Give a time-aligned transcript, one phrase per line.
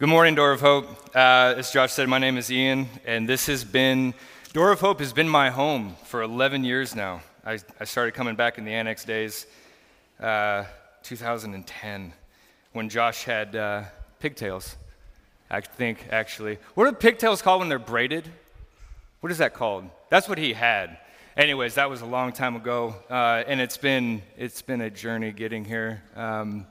[0.00, 1.14] Good morning, Door of Hope.
[1.14, 4.14] Uh, as Josh said, my name is Ian, and this has been,
[4.54, 7.20] Door of Hope has been my home for 11 years now.
[7.44, 9.44] I, I started coming back in the annex days,
[10.18, 10.64] uh,
[11.02, 12.14] 2010,
[12.72, 13.82] when Josh had uh,
[14.20, 14.78] pigtails,
[15.50, 16.56] I think, actually.
[16.72, 18.26] What are pigtails called when they're braided?
[19.20, 19.84] What is that called?
[20.08, 20.96] That's what he had.
[21.36, 25.30] Anyways, that was a long time ago, uh, and it's been, it's been a journey
[25.30, 26.02] getting here.
[26.16, 26.64] Um,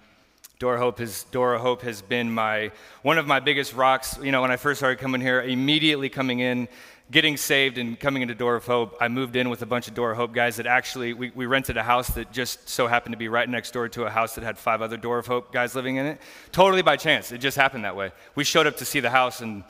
[0.60, 4.20] Door Hope has, Door of Hope has been my, one of my biggest rocks.
[4.22, 6.68] You know, when I first started coming here, immediately coming in,
[7.12, 9.94] getting saved and coming into Door of Hope, I moved in with a bunch of
[9.94, 13.14] Door of Hope guys that actually, we, we rented a house that just so happened
[13.14, 15.54] to be right next door to a house that had five other Door of Hope
[15.54, 16.20] guys living in it.
[16.52, 17.32] Totally by chance.
[17.32, 18.12] It just happened that way.
[18.36, 19.64] We showed up to see the house and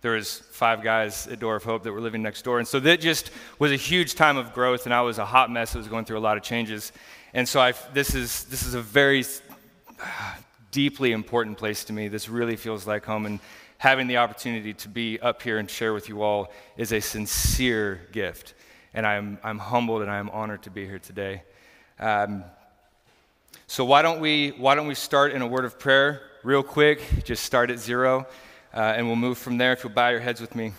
[0.00, 2.60] there was five guys at Door of Hope that were living next door.
[2.60, 5.50] And so that just was a huge time of growth and I was a hot
[5.50, 5.74] mess.
[5.74, 6.92] I was going through a lot of changes.
[7.34, 9.24] And so I, this, is, this is a very
[10.70, 12.08] deeply important place to me.
[12.08, 13.26] This really feels like home.
[13.26, 13.40] And
[13.78, 18.00] having the opportunity to be up here and share with you all is a sincere
[18.12, 18.54] gift.
[18.94, 21.42] And I'm, I'm humbled and I'm honored to be here today.
[21.98, 22.44] Um,
[23.66, 27.00] so why don't we why don't we start in a word of prayer real quick?
[27.24, 28.26] Just start at zero,
[28.72, 29.72] uh, and we'll move from there.
[29.72, 30.72] If you'll bow your heads with me.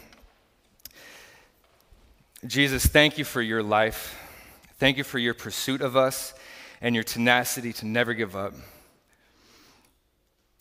[2.45, 4.17] Jesus, thank you for your life.
[4.79, 6.33] Thank you for your pursuit of us
[6.81, 8.53] and your tenacity to never give up.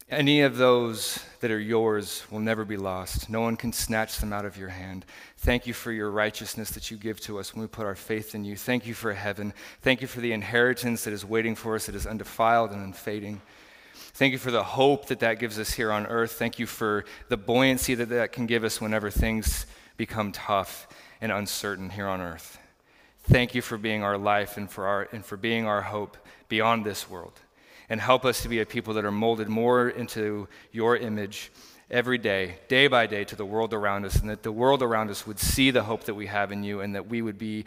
[0.08, 3.28] Any of those that are yours will never be lost.
[3.28, 5.04] No one can snatch them out of your hand.
[5.38, 8.32] Thank you for your righteousness that you give to us when we put our faith
[8.36, 8.56] in you.
[8.56, 9.52] Thank you for heaven.
[9.80, 13.40] Thank you for the inheritance that is waiting for us, that is undefiled and unfading.
[13.94, 16.34] Thank you for the hope that that gives us here on earth.
[16.34, 20.86] Thank you for the buoyancy that that can give us whenever things become tough
[21.20, 22.60] and uncertain here on earth.
[23.24, 26.16] Thank you for being our life and for, our, and for being our hope
[26.48, 27.40] beyond this world
[27.88, 31.50] and help us to be a people that are molded more into your image
[31.90, 35.10] every day, day by day, to the world around us, and that the world around
[35.10, 37.64] us would see the hope that we have in you, and that we would be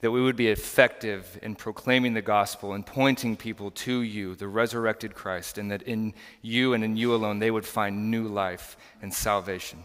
[0.00, 4.46] that we would be effective in proclaiming the gospel and pointing people to you, the
[4.46, 8.76] resurrected Christ, and that in you and in you alone they would find new life
[9.02, 9.82] and salvation.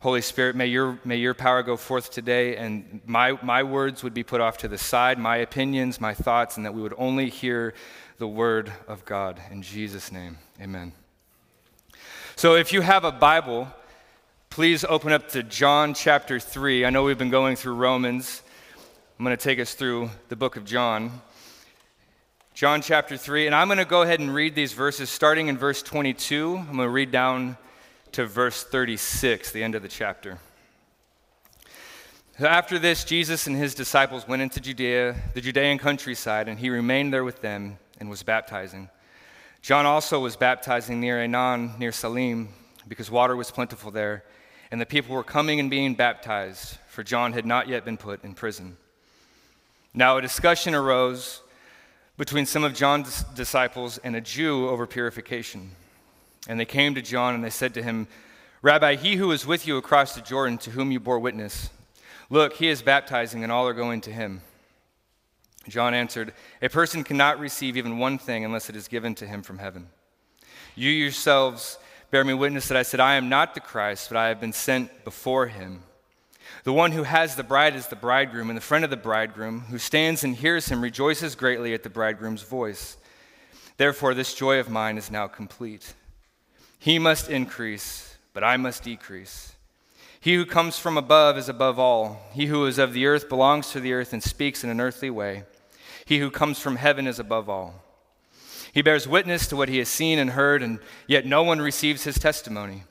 [0.00, 4.14] Holy Spirit, may your, may your power go forth today, and my, my words would
[4.14, 7.28] be put off to the side, my opinions, my thoughts, and that we would only
[7.28, 7.74] hear
[8.18, 9.40] the word of God.
[9.50, 10.92] In Jesus' name, amen.
[12.34, 13.68] So if you have a Bible,
[14.48, 16.86] please open up to John chapter 3.
[16.86, 18.42] I know we've been going through Romans.
[19.18, 21.20] I'm going to take us through the book of John.
[22.54, 25.58] John chapter 3, and I'm going to go ahead and read these verses starting in
[25.58, 26.56] verse 22.
[26.56, 27.58] I'm going to read down
[28.12, 30.38] to verse 36, the end of the chapter.
[32.38, 37.12] After this, Jesus and his disciples went into Judea, the Judean countryside, and he remained
[37.12, 38.88] there with them and was baptizing.
[39.62, 42.48] John also was baptizing near Aenon, near Salim,
[42.88, 44.24] because water was plentiful there,
[44.70, 48.22] and the people were coming and being baptized, for John had not yet been put
[48.24, 48.76] in prison.
[49.92, 51.42] Now a discussion arose
[52.16, 55.70] between some of John's disciples and a Jew over purification.
[56.48, 58.06] And they came to John and they said to him,
[58.62, 61.70] Rabbi, he who is with you across the Jordan, to whom you bore witness,
[62.30, 64.40] look, he is baptizing, and all are going to him.
[65.68, 66.32] John answered,
[66.62, 69.88] A person cannot receive even one thing unless it is given to him from heaven.
[70.74, 71.78] You yourselves
[72.10, 74.52] bear me witness that I said, I am not the Christ, but I have been
[74.52, 75.82] sent before him.
[76.64, 79.60] The one who has the bride is the bridegroom, and the friend of the bridegroom,
[79.62, 82.96] who stands and hears him, rejoices greatly at the bridegroom's voice.
[83.76, 85.94] Therefore, this joy of mine is now complete.
[86.78, 89.54] He must increase, but I must decrease.
[90.20, 92.20] He who comes from above is above all.
[92.32, 95.10] He who is of the earth belongs to the earth and speaks in an earthly
[95.10, 95.44] way.
[96.06, 97.82] He who comes from heaven is above all.
[98.72, 100.78] He bears witness to what he has seen and heard, and
[101.08, 102.84] yet no one receives his testimony.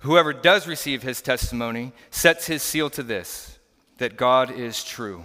[0.00, 3.58] Whoever does receive his testimony sets his seal to this
[3.98, 5.24] that God is true.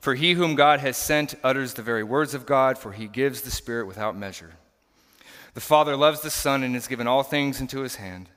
[0.00, 3.40] For he whom God has sent utters the very words of God, for he gives
[3.40, 4.52] the Spirit without measure.
[5.54, 8.28] The Father loves the Son and has given all things into his hand.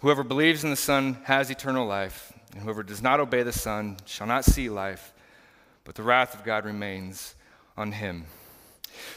[0.00, 3.96] Whoever believes in the Son has eternal life, and whoever does not obey the Son
[4.04, 5.14] shall not see life,
[5.88, 7.34] but the wrath of God remains
[7.74, 8.26] on him.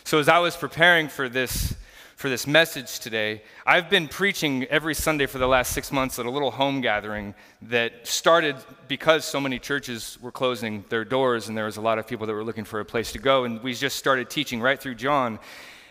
[0.05, 1.75] So, as I was preparing for this,
[2.15, 6.25] for this message today, I've been preaching every Sunday for the last six months at
[6.25, 8.55] a little home gathering that started
[8.87, 12.25] because so many churches were closing their doors and there was a lot of people
[12.25, 13.43] that were looking for a place to go.
[13.43, 15.39] And we just started teaching right through John.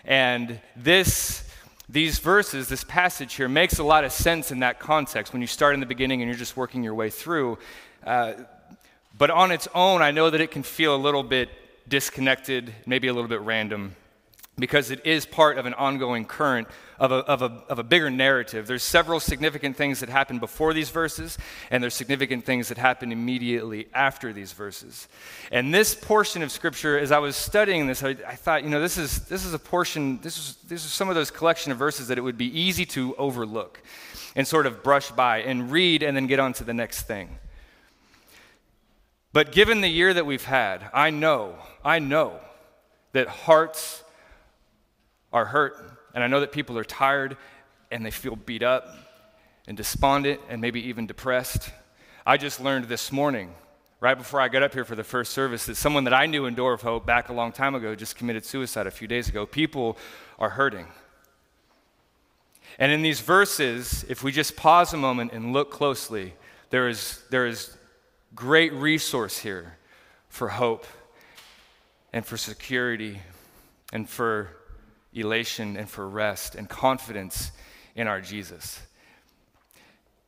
[0.06, 1.44] And this
[1.90, 5.46] these verses, this passage here, makes a lot of sense in that context when you
[5.46, 7.58] start in the beginning and you're just working your way through.
[8.02, 8.32] Uh,
[9.20, 11.50] but on its own, I know that it can feel a little bit
[11.86, 13.94] disconnected, maybe a little bit random.
[14.60, 16.68] because it is part of an ongoing current
[16.98, 18.66] of a, of, a, of a bigger narrative.
[18.66, 21.38] There's several significant things that happen before these verses,
[21.70, 25.08] and there's significant things that happen immediately after these verses.
[25.50, 28.80] And this portion of Scripture, as I was studying this, I, I thought, you know,
[28.80, 31.78] this is, this is a portion, this is, this is some of those collection of
[31.78, 33.80] verses that it would be easy to overlook
[34.36, 37.39] and sort of brush by and read and then get on to the next thing.
[39.32, 42.40] But given the year that we've had, I know, I know
[43.12, 44.02] that hearts
[45.32, 47.36] are hurt, and I know that people are tired
[47.92, 48.88] and they feel beat up
[49.68, 51.70] and despondent and maybe even depressed.
[52.26, 53.54] I just learned this morning,
[54.00, 56.46] right before I got up here for the first service, that someone that I knew
[56.46, 59.28] in Door of Hope back a long time ago just committed suicide a few days
[59.28, 59.46] ago.
[59.46, 59.96] People
[60.40, 60.88] are hurting.
[62.78, 66.34] And in these verses, if we just pause a moment and look closely,
[66.70, 67.76] there is, there is
[68.34, 69.76] great resource here
[70.28, 70.86] for hope
[72.12, 73.20] and for security
[73.92, 74.56] and for
[75.12, 77.50] elation and for rest and confidence
[77.94, 78.80] in our Jesus.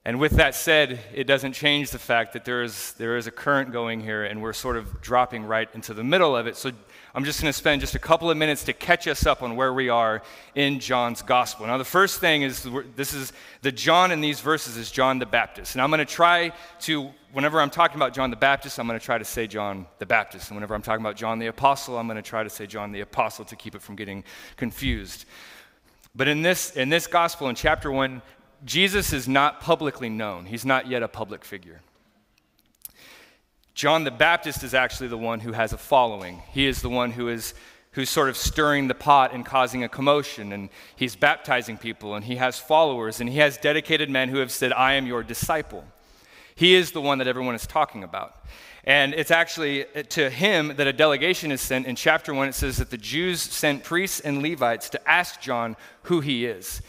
[0.05, 3.31] And with that said, it doesn't change the fact that there is, there is a
[3.31, 6.57] current going here and we're sort of dropping right into the middle of it.
[6.57, 6.73] So
[7.15, 9.55] I'm just going to spend just a couple of minutes to catch us up on
[9.55, 10.23] where we are
[10.55, 11.67] in John's gospel.
[11.67, 12.67] Now, the first thing is
[12.97, 15.75] this is the John in these verses is John the Baptist.
[15.75, 18.99] And I'm going to try to whenever I'm talking about John the Baptist, I'm going
[18.99, 20.49] to try to say John the Baptist.
[20.49, 22.93] And whenever I'm talking about John the Apostle, I'm going to try to say John
[22.93, 24.25] the Apostle to keep it from getting
[24.57, 25.27] confused.
[26.15, 28.23] But in this, in this gospel, in chapter 1,
[28.65, 30.47] Jesus is not publicly known.
[30.47, 31.81] He's not yet a public figure.
[33.75, 36.43] John the Baptist is actually the one who has a following.
[36.53, 37.55] He is the one who is
[37.93, 42.25] who's sort of stirring the pot and causing a commotion and he's baptizing people and
[42.25, 45.85] he has followers and he has dedicated men who have said I am your disciple.
[46.55, 48.37] He is the one that everyone is talking about.
[48.85, 51.87] And it's actually uh, to him that a delegation is sent.
[51.87, 55.77] In chapter 1, it says that the Jews sent priests and Levites to ask John
[56.05, 56.83] who he is.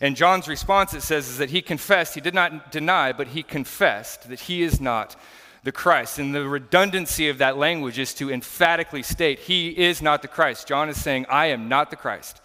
[0.00, 3.42] And John's response, it says, is that he confessed, he did not deny, but he
[3.42, 5.16] confessed that he is not
[5.62, 6.18] the Christ.
[6.18, 10.66] And the redundancy of that language is to emphatically state, he is not the Christ.
[10.66, 12.40] John is saying, I am not the Christ.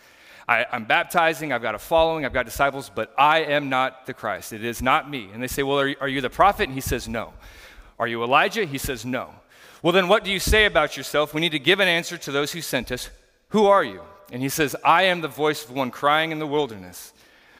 [0.48, 4.14] I, am baptizing, I've got a following, I've got disciples, but I am not the
[4.14, 4.54] Christ.
[4.54, 5.30] It is not me.
[5.34, 6.64] And they say, Well, are you, are you the prophet?
[6.64, 7.34] And he says, No.
[7.98, 8.66] Are you Elijah?
[8.66, 9.32] He says, No.
[9.82, 11.34] Well, then what do you say about yourself?
[11.34, 13.10] We need to give an answer to those who sent us.
[13.50, 14.02] Who are you?
[14.32, 17.14] And he says, I am the voice of one crying in the wilderness.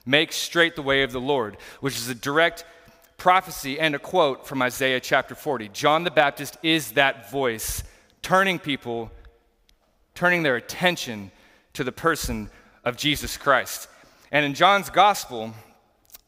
[0.06, 2.66] Make straight the way of the Lord, which is a direct
[3.18, 5.70] prophecy and a quote from Isaiah chapter 40.
[5.70, 7.84] John the Baptist is that voice
[8.22, 9.12] turning people,
[10.14, 11.32] turning their attention
[11.74, 12.50] to the person
[12.84, 13.88] of Jesus Christ.
[14.32, 15.54] And in John's gospel,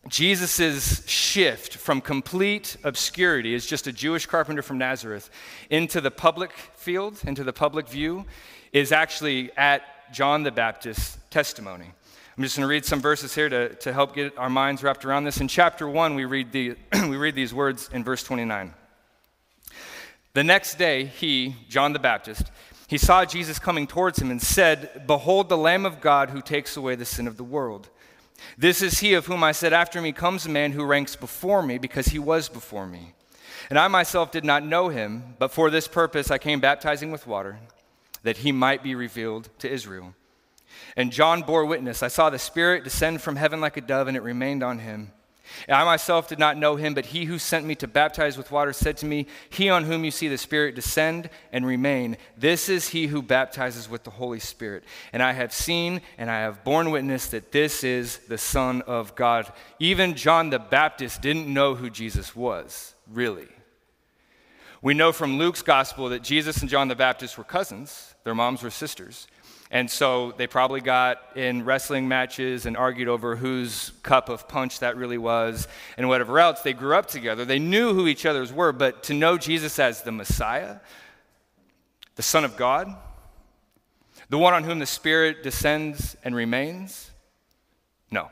[0.08, 5.30] Jesus' shift from complete obscurity as just a Jewish carpenter from Nazareth
[5.70, 8.26] into the public field, into the public view,
[8.72, 11.92] is actually at John the Baptist's testimony.
[12.38, 15.04] I'm just going to read some verses here to, to help get our minds wrapped
[15.06, 15.42] around this.
[15.42, 18.76] In chapter 1, we read, the, we read these words in verse 29.
[20.34, 22.52] The next day, he, John the Baptist,
[22.86, 26.78] he saw Jesus coming towards him and said, Behold, the Lamb of God who takes
[26.78, 27.90] away the sin of the world.
[28.56, 31.64] This is he of whom I said, After me comes a man who ranks before
[31.64, 33.14] me, because he was before me.
[33.72, 37.26] And I myself did not know him, but for this purpose I came baptizing with
[37.26, 37.58] water,
[38.22, 40.14] that he might be revealed to Israel.
[40.96, 42.04] And John bore witness.
[42.04, 45.12] I saw the Spirit descend from heaven like a dove, and it remained on him.
[45.70, 48.74] I myself did not know him, but he who sent me to baptize with water
[48.74, 52.90] said to me, He on whom you see the Spirit descend and remain, this is
[52.90, 54.84] he who baptizes with the Holy Spirit.
[55.14, 59.16] And I have seen and I have borne witness that this is the Son of
[59.16, 59.52] God.
[59.80, 63.48] Even John the Baptist didn't know who Jesus was, really.
[64.82, 68.62] We know from Luke's gospel that Jesus and John the Baptist were cousins, their moms
[68.62, 69.28] were sisters.
[69.70, 74.80] And so they probably got in wrestling matches and argued over whose cup of punch
[74.80, 76.62] that really was and whatever else.
[76.62, 77.44] They grew up together.
[77.44, 80.78] They knew who each other's were, but to know Jesus as the Messiah,
[82.16, 82.96] the Son of God,
[84.30, 87.12] the one on whom the Spirit descends and remains,
[88.10, 88.32] no.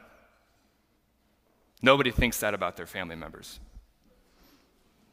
[1.81, 3.59] Nobody thinks that about their family members.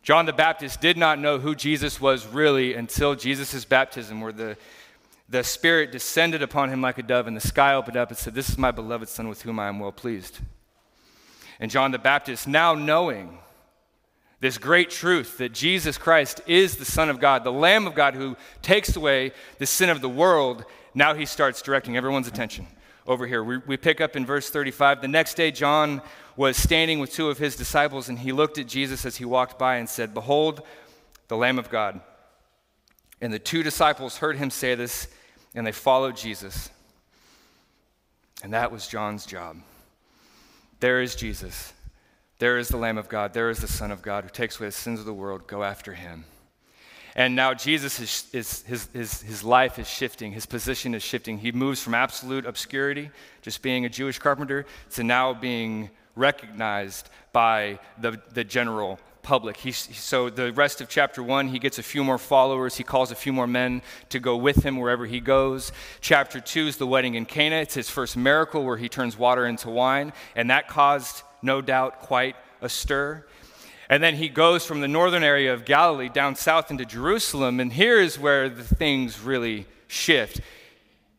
[0.02, 4.56] John the Baptist did not know who Jesus was really until Jesus' baptism, where the
[5.32, 8.34] the Spirit descended upon him like a dove, and the sky opened up and said,
[8.34, 10.40] This is my beloved Son with whom I am well pleased.
[11.58, 13.38] And John the Baptist, now knowing
[14.40, 18.14] this great truth that Jesus Christ is the Son of God, the Lamb of God
[18.14, 22.66] who takes away the sin of the world, now he starts directing everyone's attention
[23.06, 23.42] over here.
[23.42, 25.00] We, we pick up in verse 35.
[25.00, 26.02] The next day, John
[26.36, 29.58] was standing with two of his disciples, and he looked at Jesus as he walked
[29.58, 30.60] by and said, Behold,
[31.28, 32.02] the Lamb of God.
[33.22, 35.08] And the two disciples heard him say this
[35.54, 36.70] and they followed Jesus.
[38.42, 39.56] And that was John's job.
[40.80, 41.72] There is Jesus.
[42.38, 43.34] There is the Lamb of God.
[43.34, 45.46] There is the Son of God who takes away the sins of the world.
[45.46, 46.24] Go after him.
[47.14, 51.38] And now Jesus is, is, his, his, his life is shifting, his position is shifting.
[51.38, 53.10] He moves from absolute obscurity,
[53.42, 59.56] just being a Jewish carpenter, to now being recognized by the, the general public.
[59.56, 62.76] He's, so the rest of chapter one, he gets a few more followers.
[62.76, 65.72] He calls a few more men to go with him wherever he goes.
[66.00, 67.56] Chapter two is the wedding in Cana.
[67.56, 72.00] It's his first miracle where he turns water into wine, and that caused, no doubt,
[72.00, 73.24] quite a stir.
[73.88, 77.72] And then he goes from the northern area of Galilee down south into Jerusalem, and
[77.72, 80.40] here is where the things really shift.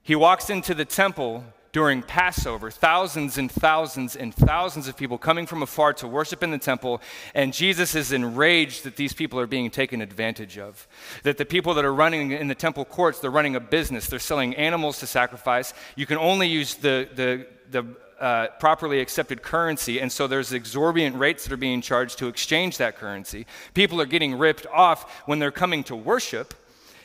[0.01, 5.47] He walks into the temple during Passover, thousands and thousands and thousands of people coming
[5.47, 7.01] from afar to worship in the temple,
[7.33, 10.87] and Jesus is enraged that these people are being taken advantage of.
[11.23, 14.19] That the people that are running in the temple courts, they're running a business, they're
[14.19, 15.73] selling animals to sacrifice.
[15.95, 17.87] You can only use the, the, the
[18.19, 22.77] uh, properly accepted currency, and so there's exorbitant rates that are being charged to exchange
[22.77, 23.47] that currency.
[23.73, 26.53] People are getting ripped off when they're coming to worship.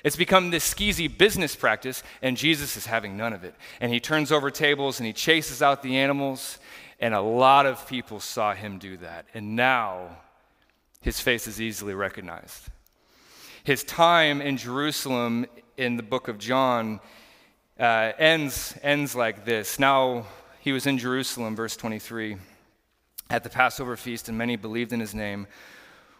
[0.05, 3.55] It's become this skeezy business practice, and Jesus is having none of it.
[3.81, 6.59] And he turns over tables and he chases out the animals,
[7.01, 9.27] and a lot of people saw him do that.
[9.35, 10.19] And now
[11.01, 12.69] his face is easily recognized.
[13.65, 17.01] His time in Jerusalem in the book of John
[17.79, 19.79] uh, ends, ends like this.
[19.79, 20.27] Now,
[20.61, 22.37] he was in Jerusalem, verse 23,
[23.31, 25.47] at the Passover feast, and many believed in his name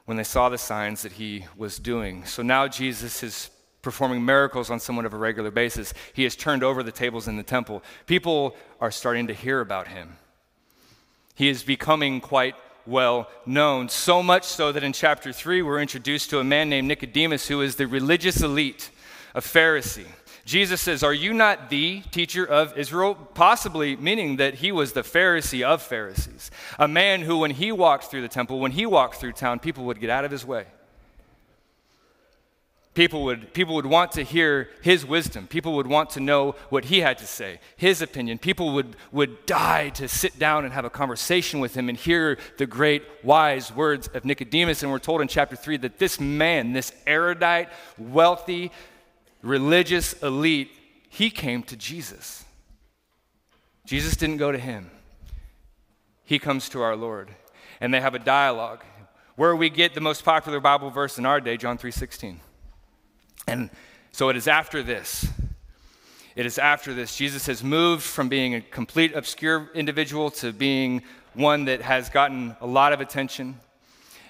[0.05, 2.25] when they saw the signs that he was doing.
[2.25, 3.51] So now Jesus is
[3.89, 5.95] performing miracles on somewhat of a regular basis.
[6.13, 7.83] He has turned over the tables in the temple.
[8.05, 10.19] People are starting to hear about him.
[11.35, 12.55] He is becoming quite
[12.85, 16.87] well known, so much so that in chapter 3 we're introduced to a man named
[16.87, 18.91] Nicodemus who is the religious elite,
[19.35, 20.05] a Pharisee.
[20.45, 23.15] Jesus says, Are you not the teacher of Israel?
[23.15, 26.51] Possibly meaning that he was the Pharisee of Pharisees.
[26.79, 29.85] A man who, when he walked through the temple, when he walked through town, people
[29.85, 30.67] would get out of his way.
[32.95, 35.47] People would, people would want to hear his wisdom.
[35.47, 38.39] People would want to know what he had to say, his opinion.
[38.39, 42.39] People would, would die to sit down and have a conversation with him and hear
[42.57, 44.83] the great, wise words of Nicodemus.
[44.83, 47.69] And we're told in chapter 3 that this man, this erudite,
[47.99, 48.73] wealthy,
[49.43, 50.71] religious elite,
[51.09, 52.45] he came to Jesus.
[53.85, 54.91] Jesus didn't go to him,
[56.25, 57.31] he comes to our Lord.
[57.81, 58.83] And they have a dialogue
[59.37, 62.41] where we get the most popular Bible verse in our day, John 3:16.
[63.49, 63.71] And
[64.13, 65.27] so it is after this.
[66.37, 67.17] It is after this.
[67.17, 71.03] Jesus has moved from being a complete obscure individual to being
[71.33, 73.59] one that has gotten a lot of attention.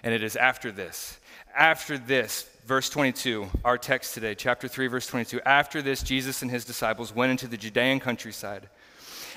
[0.04, 1.18] And it is after this.
[1.54, 5.40] After this, verse 22, our text today, chapter 3, verse 22.
[5.44, 8.68] After this, Jesus and his disciples went into the Judean countryside,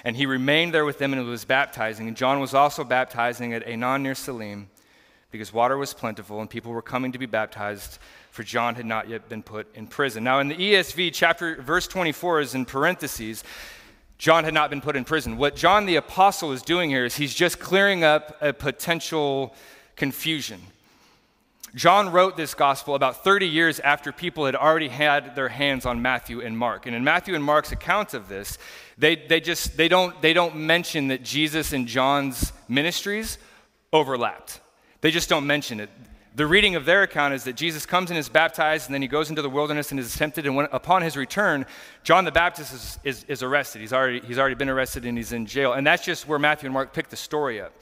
[0.05, 2.07] and he remained there with them and was baptizing.
[2.07, 4.69] And John was also baptizing at Aenon near Salim,
[5.31, 7.97] because water was plentiful and people were coming to be baptized,
[8.31, 10.23] for John had not yet been put in prison.
[10.23, 13.43] Now, in the ESV, chapter verse 24 is in parentheses.
[14.17, 15.37] John had not been put in prison.
[15.37, 19.53] What John the apostle is doing here is he's just clearing up a potential
[19.95, 20.61] confusion.
[21.75, 26.01] John wrote this gospel about 30 years after people had already had their hands on
[26.01, 26.85] Matthew and Mark.
[26.85, 28.57] And in Matthew and Mark's accounts of this,
[28.97, 33.37] they, they just they don't, they don't mention that Jesus and John's ministries
[33.93, 34.59] overlapped.
[35.01, 35.89] They just don't mention it.
[36.33, 39.07] The reading of their account is that Jesus comes and is baptized, and then he
[39.09, 40.45] goes into the wilderness and is tempted.
[40.45, 41.65] And when, upon his return,
[42.03, 43.81] John the Baptist is, is, is arrested.
[43.81, 45.73] He's already, he's already been arrested and he's in jail.
[45.73, 47.73] And that's just where Matthew and Mark pick the story up.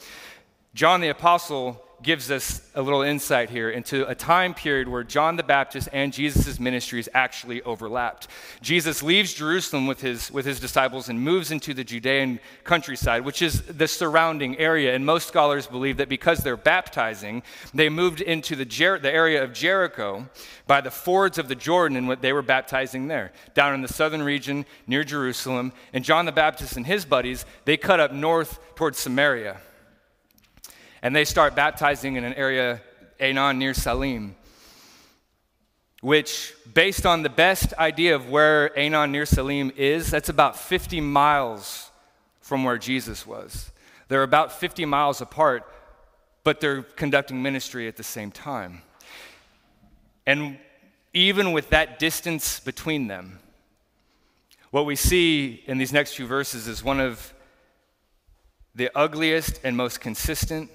[0.73, 5.35] John the Apostle gives us a little insight here into a time period where John
[5.35, 8.27] the Baptist and Jesus' ministries actually overlapped.
[8.61, 13.41] Jesus leaves Jerusalem with his, with his disciples and moves into the Judean countryside, which
[13.41, 14.95] is the surrounding area.
[14.95, 19.43] And most scholars believe that because they're baptizing, they moved into the, Jer- the area
[19.43, 20.29] of Jericho
[20.67, 23.87] by the fords of the Jordan and what they were baptizing there, down in the
[23.87, 25.73] southern region near Jerusalem.
[25.93, 29.57] And John the Baptist and his buddies, they cut up north towards Samaria
[31.01, 32.81] and they start baptizing in an area,
[33.19, 34.35] Aenon, near Salim,
[36.01, 41.01] which, based on the best idea of where Aenon near Salim is, that's about 50
[41.01, 41.91] miles
[42.41, 43.71] from where Jesus was.
[44.07, 45.63] They're about 50 miles apart,
[46.43, 48.81] but they're conducting ministry at the same time.
[50.25, 50.57] And
[51.13, 53.39] even with that distance between them,
[54.71, 57.33] what we see in these next few verses is one of
[58.75, 60.69] the ugliest and most consistent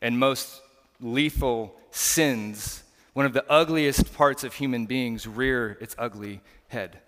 [0.00, 0.62] and most
[1.00, 6.98] lethal sins, one of the ugliest parts of human beings, rear its ugly head.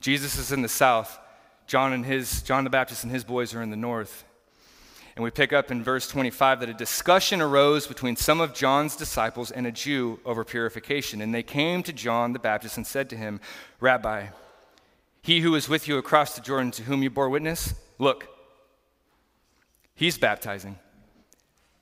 [0.00, 1.18] Jesus is in the south,
[1.66, 4.24] John and his John the Baptist and his boys are in the north.
[5.16, 8.96] And we pick up in verse 25 that a discussion arose between some of John's
[8.96, 11.22] disciples and a Jew over purification.
[11.22, 13.40] And they came to John the Baptist and said to him,
[13.80, 14.26] Rabbi,
[15.22, 18.28] he who is with you across the Jordan to whom you bore witness, look,
[19.94, 20.78] he's baptizing,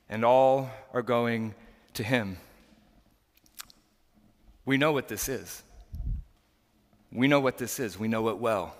[0.09, 1.55] and all are going
[1.95, 2.39] to him.
[4.65, 5.63] We know what this is.
[7.13, 7.99] We know what this is.
[7.99, 8.75] We know it well.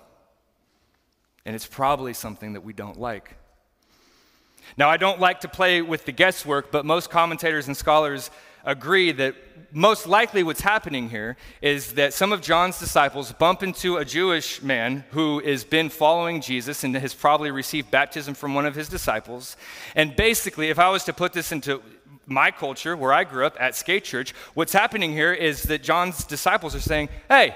[1.45, 3.37] And it's probably something that we don't like.
[4.77, 8.31] Now, I don't like to play with the guesswork, but most commentators and scholars
[8.65, 9.35] agree that
[9.71, 14.61] most likely what's happening here is that some of John's disciples bump into a Jewish
[14.61, 18.87] man who has been following Jesus and has probably received baptism from one of his
[18.87, 19.57] disciples.
[19.95, 21.81] And basically, if I was to put this into
[22.25, 26.23] my culture, where I grew up at Skate Church, what's happening here is that John's
[26.23, 27.53] disciples are saying, Hey,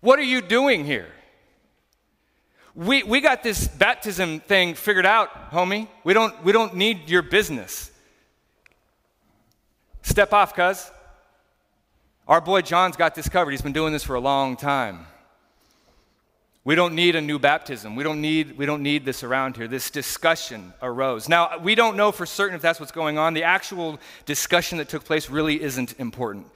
[0.00, 1.08] what are you doing here?
[2.74, 5.88] We, we got this baptism thing figured out, homie.
[6.02, 7.91] We don't, we don't need your business.
[10.02, 10.90] Step off, cuz.
[12.28, 13.50] Our boy John's got this covered.
[13.50, 15.06] He's been doing this for a long time.
[16.64, 17.96] We don't need a new baptism.
[17.96, 19.66] We don't need, we don't need this around here.
[19.66, 21.28] This discussion arose.
[21.28, 23.34] Now, we don't know for certain if that's what's going on.
[23.34, 26.46] The actual discussion that took place really isn't important.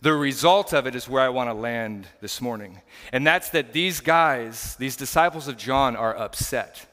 [0.00, 2.80] The result of it is where I want to land this morning.
[3.12, 6.86] And that's that these guys, these disciples of John, are upset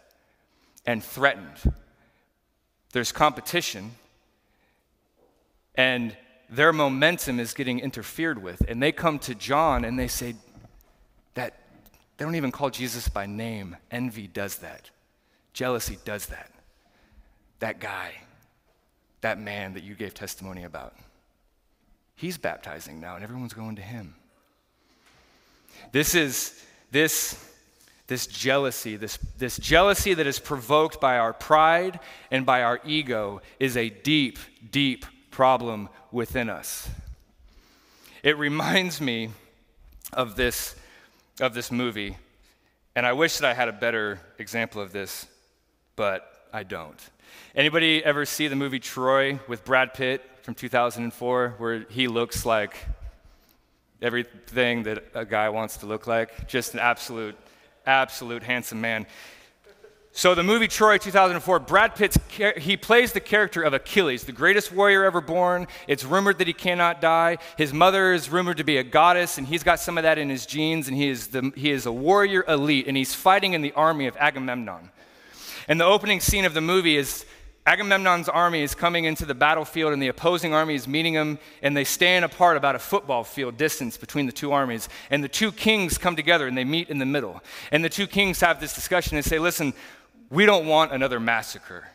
[0.85, 1.73] and threatened.
[2.91, 3.91] There's competition,
[5.75, 6.15] and
[6.49, 8.61] their momentum is getting interfered with.
[8.67, 10.35] And they come to John and they say,
[11.35, 11.57] that
[12.17, 13.77] they don't even call Jesus by name.
[13.89, 14.89] Envy does that.
[15.53, 16.51] Jealousy does that.
[17.59, 18.13] That guy,
[19.21, 20.95] that man that you gave testimony about.
[22.15, 24.15] He's baptizing now, and everyone's going to him.
[25.91, 27.47] This is this
[28.07, 31.97] this jealousy, this, this jealousy that is provoked by our pride
[32.29, 34.37] and by our ego, is a deep,
[34.69, 36.89] deep problem within us.
[38.21, 39.29] It reminds me
[40.13, 40.75] of this,
[41.39, 42.17] of this movie,
[42.95, 45.25] and I wish that I had a better example of this,
[45.95, 46.99] but I don't.
[47.55, 52.75] Anybody ever see the movie Troy with Brad Pitt from 2004 where he looks like
[54.01, 56.47] everything that a guy wants to look like?
[56.47, 57.35] Just an absolute,
[57.85, 59.07] absolute handsome man.
[60.13, 62.17] So the movie Troy 2004, Brad Pitt,
[62.57, 65.67] he plays the character of Achilles, the greatest warrior ever born.
[65.87, 67.37] It's rumored that he cannot die.
[67.57, 70.29] His mother is rumored to be a goddess, and he's got some of that in
[70.29, 73.61] his genes, and he is, the, he is a warrior elite, and he's fighting in
[73.61, 74.91] the army of Agamemnon.
[75.69, 77.25] And the opening scene of the movie is
[77.65, 81.77] Agamemnon's army is coming into the battlefield, and the opposing army is meeting him, and
[81.77, 84.89] they stand apart about a football field distance between the two armies.
[85.11, 87.41] And the two kings come together and they meet in the middle.
[87.71, 89.73] And the two kings have this discussion and say, Listen,
[90.31, 91.87] we don't want another massacre.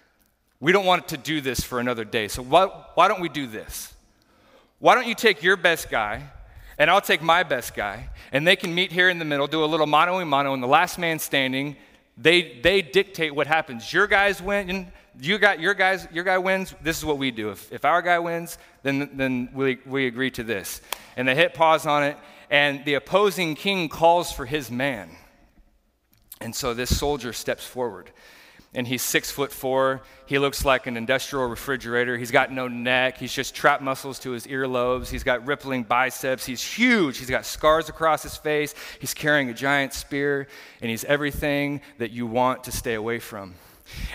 [0.60, 2.28] We don't want to do this for another day.
[2.28, 3.92] So why, why don't we do this?
[4.78, 6.22] Why don't you take your best guy,
[6.78, 9.64] and I'll take my best guy, and they can meet here in the middle, do
[9.64, 11.76] a little mano a mano, and the last man standing,
[12.16, 13.92] they, they dictate what happens.
[13.92, 17.50] Your guys win you got your guys, your guy wins, this is what we do.
[17.50, 20.80] If, if our guy wins, then, then we, we agree to this.
[21.16, 22.16] And they hit pause on it,
[22.50, 25.10] and the opposing king calls for his man.
[26.40, 28.10] And so this soldier steps forward.
[28.74, 30.02] And he's six foot four.
[30.26, 32.18] He looks like an industrial refrigerator.
[32.18, 33.16] He's got no neck.
[33.16, 35.08] He's just trapped muscles to his earlobes.
[35.08, 36.44] He's got rippling biceps.
[36.44, 37.16] He's huge.
[37.16, 38.74] He's got scars across his face.
[39.00, 40.46] He's carrying a giant spear.
[40.82, 43.54] And he's everything that you want to stay away from.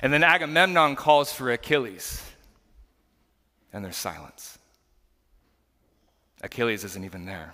[0.01, 2.21] And then Agamemnon calls for Achilles,
[3.71, 4.57] and there's silence.
[6.41, 7.53] Achilles isn't even there.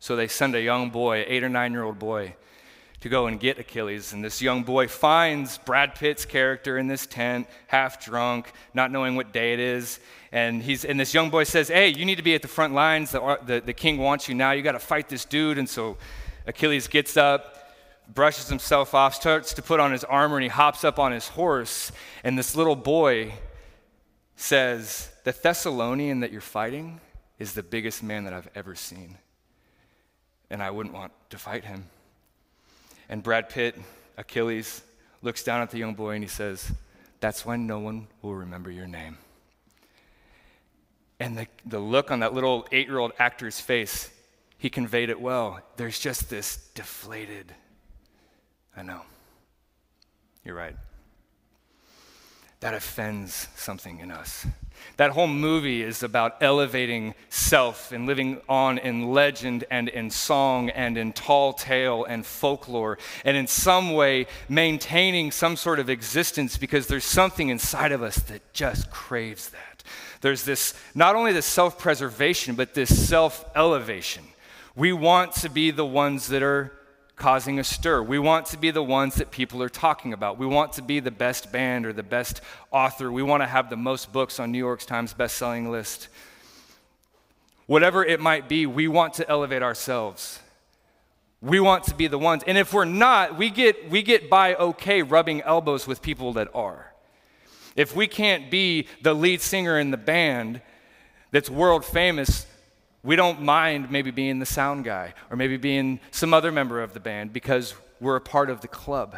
[0.00, 2.36] So they send a young boy, eight or nine year old boy,
[3.04, 4.14] to go and get Achilles.
[4.14, 9.14] And this young boy finds Brad Pitt's character in this tent, half drunk, not knowing
[9.14, 10.00] what day it is.
[10.32, 12.72] And, he's, and this young boy says, Hey, you need to be at the front
[12.72, 13.10] lines.
[13.10, 14.52] The, the, the king wants you now.
[14.52, 15.58] You got to fight this dude.
[15.58, 15.98] And so
[16.46, 17.74] Achilles gets up,
[18.08, 21.28] brushes himself off, starts to put on his armor, and he hops up on his
[21.28, 21.92] horse.
[22.24, 23.34] And this little boy
[24.34, 27.02] says, The Thessalonian that you're fighting
[27.38, 29.18] is the biggest man that I've ever seen.
[30.48, 31.84] And I wouldn't want to fight him.
[33.08, 33.78] And Brad Pitt,
[34.16, 34.82] Achilles,
[35.22, 36.72] looks down at the young boy and he says,
[37.20, 39.18] That's when no one will remember your name.
[41.20, 44.10] And the, the look on that little eight year old actor's face,
[44.58, 45.60] he conveyed it well.
[45.76, 47.54] There's just this deflated
[48.76, 49.02] I know.
[50.44, 50.76] You're right.
[52.64, 54.46] That offends something in us.
[54.96, 60.70] That whole movie is about elevating self and living on in legend and in song
[60.70, 66.56] and in tall tale and folklore, and in some way maintaining some sort of existence
[66.56, 69.82] because there's something inside of us that just craves that.
[70.22, 74.24] There's this, not only this self preservation, but this self elevation.
[74.74, 76.72] We want to be the ones that are
[77.16, 78.02] causing a stir.
[78.02, 80.38] We want to be the ones that people are talking about.
[80.38, 83.10] We want to be the best band or the best author.
[83.10, 86.08] We want to have the most books on New York Times best-selling list.
[87.66, 90.40] Whatever it might be, we want to elevate ourselves.
[91.40, 92.42] We want to be the ones.
[92.46, 96.48] And if we're not, we get we get by okay rubbing elbows with people that
[96.54, 96.92] are.
[97.76, 100.62] If we can't be the lead singer in the band
[101.32, 102.46] that's world famous,
[103.04, 106.94] we don't mind maybe being the sound guy or maybe being some other member of
[106.94, 109.16] the band because we're a part of the club.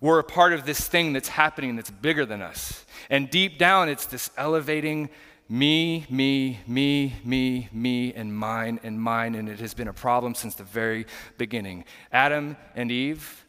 [0.00, 2.84] We're a part of this thing that's happening that's bigger than us.
[3.10, 5.10] And deep down, it's this elevating
[5.48, 9.34] me, me, me, me, me, and mine, and mine.
[9.34, 11.06] And it has been a problem since the very
[11.36, 11.84] beginning.
[12.10, 13.44] Adam and Eve,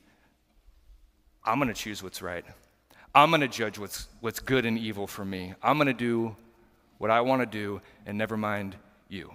[1.46, 2.46] I'm going to choose what's right.
[3.16, 5.54] I'm going to judge what's, what's good and evil for me.
[5.64, 6.36] I'm going to do
[6.98, 8.76] what I want to do and never mind
[9.10, 9.34] you.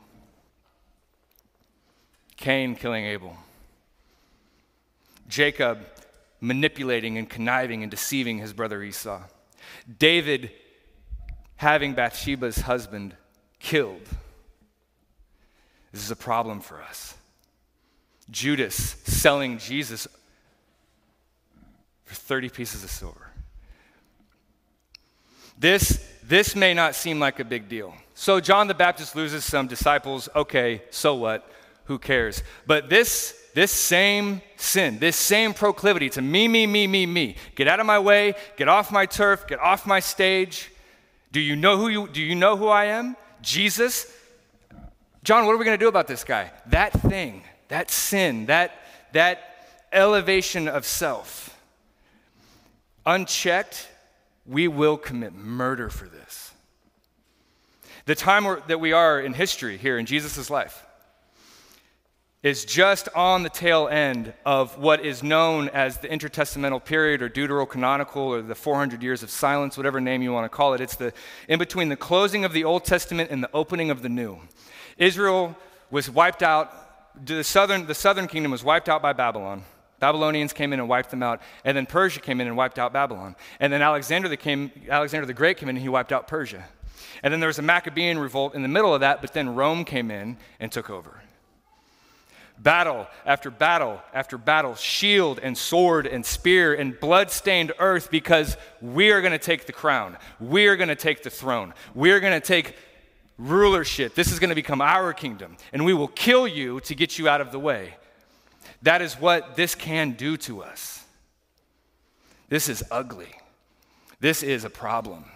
[2.37, 3.37] Cain killing Abel.
[5.29, 5.81] Jacob
[6.41, 9.23] manipulating and conniving and deceiving his brother Esau.
[9.99, 10.51] David
[11.57, 13.15] having Bathsheba's husband
[13.59, 14.03] killed.
[15.93, 17.17] This is a problem for us.
[18.31, 20.07] Judas selling Jesus
[22.05, 23.31] for 30 pieces of silver.
[25.59, 27.95] This, this may not seem like a big deal.
[28.21, 30.29] So John the Baptist loses some disciples.
[30.35, 31.49] Okay, so what?
[31.85, 32.43] Who cares?
[32.67, 37.69] But this this same sin, this same proclivity to me, me, me, me, me, get
[37.69, 40.69] out of my way, get off my turf, get off my stage.
[41.31, 43.15] Do you know who you do you know who I am?
[43.41, 44.13] Jesus.
[45.23, 46.51] John, what are we going to do about this guy?
[46.67, 48.73] That thing, that sin, that
[49.13, 49.39] that
[49.93, 51.57] elevation of self.
[53.07, 53.87] Unchecked,
[54.45, 56.48] we will commit murder for this
[58.09, 60.87] the time that we are in history here in Jesus' life
[62.43, 67.29] is just on the tail end of what is known as the intertestamental period or
[67.29, 70.81] deuterocanonical or the 400 years of silence, whatever name you want to call it.
[70.81, 71.13] It's the
[71.49, 74.39] in between the closing of the Old Testament and the opening of the New.
[74.97, 75.55] Israel
[75.91, 76.73] was wiped out,
[77.27, 79.65] the southern, the southern kingdom was wiped out by Babylon.
[80.01, 82.91] Babylonians came in and wiped them out, and then Persia came in and wiped out
[82.91, 83.37] Babylon.
[83.61, 86.65] And then Alexander the, came, Alexander the Great came in and he wiped out Persia.
[87.23, 89.85] And then there was a Maccabean revolt in the middle of that, but then Rome
[89.85, 91.23] came in and took over.
[92.61, 99.13] Battle after battle after battle, shield and sword and spear and blood-stained earth because we
[99.13, 100.17] are going to take the crown.
[100.41, 101.73] We are going to take the throne.
[101.95, 102.75] We are going to take
[103.39, 104.17] rulership.
[104.17, 107.29] This is going to become our kingdom, and we will kill you to get you
[107.29, 107.95] out of the way.
[108.83, 111.05] That is what this can do to us.
[112.49, 113.31] This is ugly.
[114.21, 115.27] This is a problem.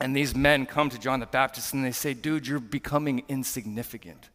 [0.00, 4.28] And these men come to John the Baptist and they say, Dude, you're becoming insignificant.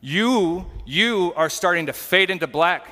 [0.00, 2.86] You, you are starting to fade into black.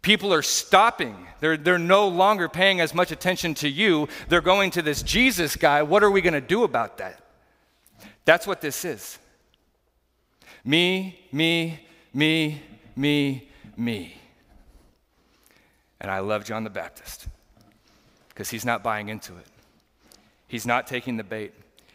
[0.00, 1.26] People are stopping.
[1.40, 4.08] They're, they're no longer paying as much attention to you.
[4.28, 5.82] They're going to this Jesus guy.
[5.82, 7.20] What are we going to do about that?
[8.24, 9.18] That's what this is.
[10.64, 12.62] Me, me, me,
[12.96, 14.16] me, me.
[16.00, 17.26] And I love John the Baptist
[18.30, 19.46] because he's not buying into it.
[20.54, 21.52] He's not taking the bait.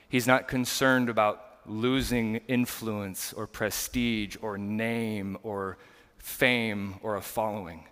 [0.10, 5.78] He's not concerned about losing influence or prestige or name or
[6.17, 7.86] fame or a following.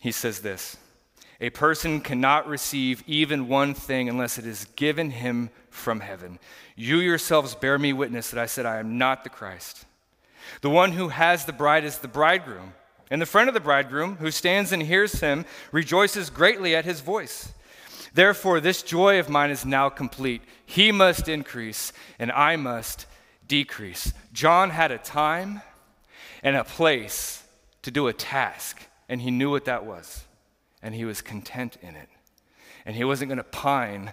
[0.00, 0.78] He says this
[1.40, 6.40] A person cannot receive even one thing unless it is given him from heaven.
[6.74, 9.84] You yourselves bear me witness that I said, I am not the Christ.
[10.60, 12.74] The one who has the bride is the bridegroom.
[13.12, 17.00] And the friend of the bridegroom, who stands and hears him, rejoices greatly at his
[17.00, 17.52] voice.
[18.14, 20.42] Therefore, this joy of mine is now complete.
[20.64, 23.06] He must increase, and I must
[23.46, 24.12] decrease.
[24.32, 25.62] John had a time
[26.42, 27.42] and a place
[27.82, 30.24] to do a task, and he knew what that was,
[30.82, 32.08] and he was content in it.
[32.84, 34.12] And he wasn't going to pine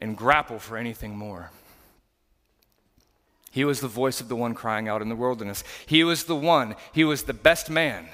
[0.00, 1.50] and grapple for anything more.
[3.50, 5.62] He was the voice of the one crying out in the wilderness.
[5.86, 8.08] He was the one, he was the best man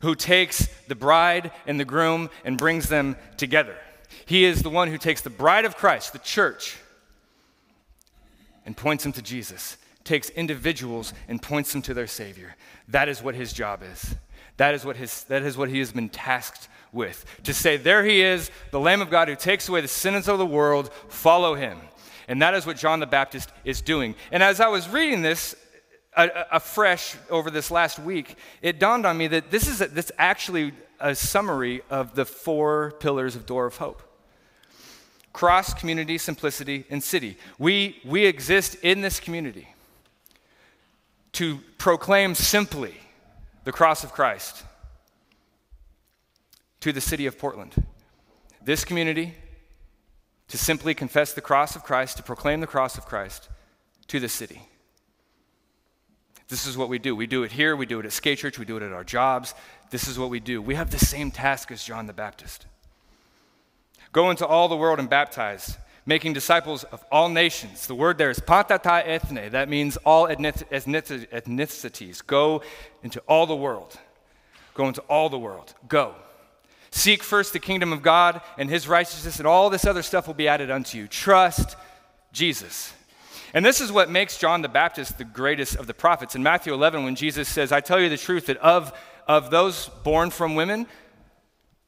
[0.00, 3.76] who takes the bride and the groom and brings them together.
[4.32, 6.78] He is the one who takes the bride of Christ, the church,
[8.64, 12.56] and points them to Jesus, takes individuals and points them to their Savior.
[12.88, 14.16] That is what his job is.
[14.56, 17.26] That is what, his, that is what he has been tasked with.
[17.42, 20.38] To say, There he is, the Lamb of God who takes away the sins of
[20.38, 21.78] the world, follow him.
[22.26, 24.14] And that is what John the Baptist is doing.
[24.30, 25.54] And as I was reading this,
[26.16, 30.72] afresh over this last week, it dawned on me that this is a, this actually
[31.00, 34.08] a summary of the four pillars of Door of Hope
[35.32, 37.36] cross, community, simplicity, and city.
[37.58, 39.68] We, we exist in this community
[41.32, 42.94] to proclaim simply
[43.64, 44.64] the cross of Christ
[46.80, 47.74] to the city of Portland.
[48.62, 49.34] This community
[50.48, 53.48] to simply confess the cross of Christ, to proclaim the cross of Christ
[54.08, 54.60] to the city.
[56.48, 57.16] This is what we do.
[57.16, 59.04] We do it here, we do it at Skate Church, we do it at our
[59.04, 59.54] jobs.
[59.90, 60.60] This is what we do.
[60.60, 62.66] We have the same task as John the Baptist.
[64.12, 67.86] Go into all the world and baptize, making disciples of all nations.
[67.86, 69.50] The word there is panta ta ethne.
[69.50, 72.26] That means all ethnicities.
[72.26, 72.62] Go
[73.02, 73.98] into all the world.
[74.74, 75.74] Go into all the world.
[75.88, 76.14] Go.
[76.90, 80.34] Seek first the kingdom of God and his righteousness, and all this other stuff will
[80.34, 81.08] be added unto you.
[81.08, 81.76] Trust
[82.32, 82.92] Jesus.
[83.54, 86.34] And this is what makes John the Baptist the greatest of the prophets.
[86.34, 88.92] In Matthew 11, when Jesus says, I tell you the truth that of,
[89.26, 90.86] of those born from women,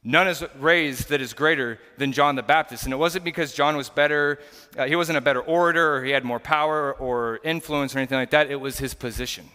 [0.05, 2.85] none is raised that is greater than John the Baptist.
[2.85, 4.39] And it wasn't because John was better,
[4.77, 8.19] uh, he wasn't a better orator, or he had more power or influence or anything
[8.19, 8.49] like that.
[8.49, 9.49] It was his position.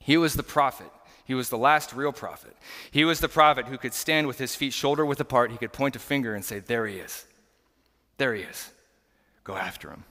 [0.00, 0.90] He was the prophet.
[1.26, 2.56] He was the last real prophet.
[2.90, 5.52] He was the prophet who could stand with his feet shoulder width apart.
[5.52, 7.24] He could point a finger and say, There he is.
[8.16, 8.72] There he is.
[9.44, 10.04] Go after him.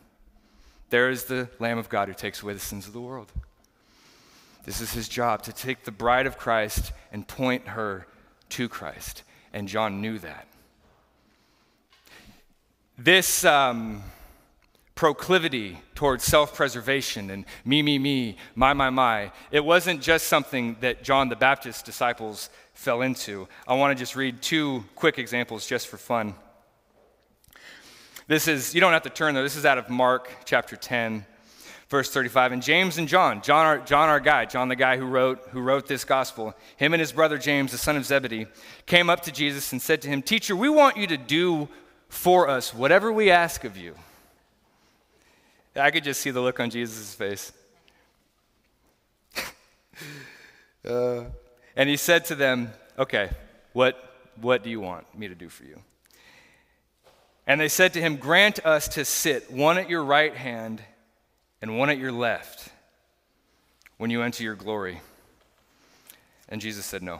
[0.89, 3.31] There is the Lamb of God who takes away the sins of the world.
[4.63, 8.07] This is his job to take the bride of Christ and point her
[8.49, 9.23] to Christ.
[9.53, 10.47] And John knew that.
[12.97, 13.45] This.
[13.45, 14.03] Um,
[14.99, 19.31] proclivity towards self preservation and me, me, me, my, my, my.
[19.49, 23.47] It wasn't just something that John the Baptist's disciples fell into.
[23.65, 26.35] I want to just read two quick examples just for fun.
[28.27, 31.25] This is, you don't have to turn though, this is out of Mark chapter 10.
[31.89, 35.05] Verse 35, and James and John, John our, John our guy, John the guy who
[35.05, 38.45] wrote, who wrote this gospel, him and his brother James, the son of Zebedee,
[38.85, 41.67] came up to Jesus and said to him, Teacher, we want you to do
[42.07, 43.95] for us whatever we ask of you.
[45.75, 47.51] I could just see the look on Jesus' face.
[50.87, 51.23] uh,
[51.75, 53.31] and he said to them, Okay,
[53.73, 55.81] what, what do you want me to do for you?
[57.47, 60.83] And they said to him, Grant us to sit one at your right hand
[61.61, 62.69] and one at your left
[63.97, 65.01] when you enter your glory.
[66.47, 67.19] And Jesus said, No.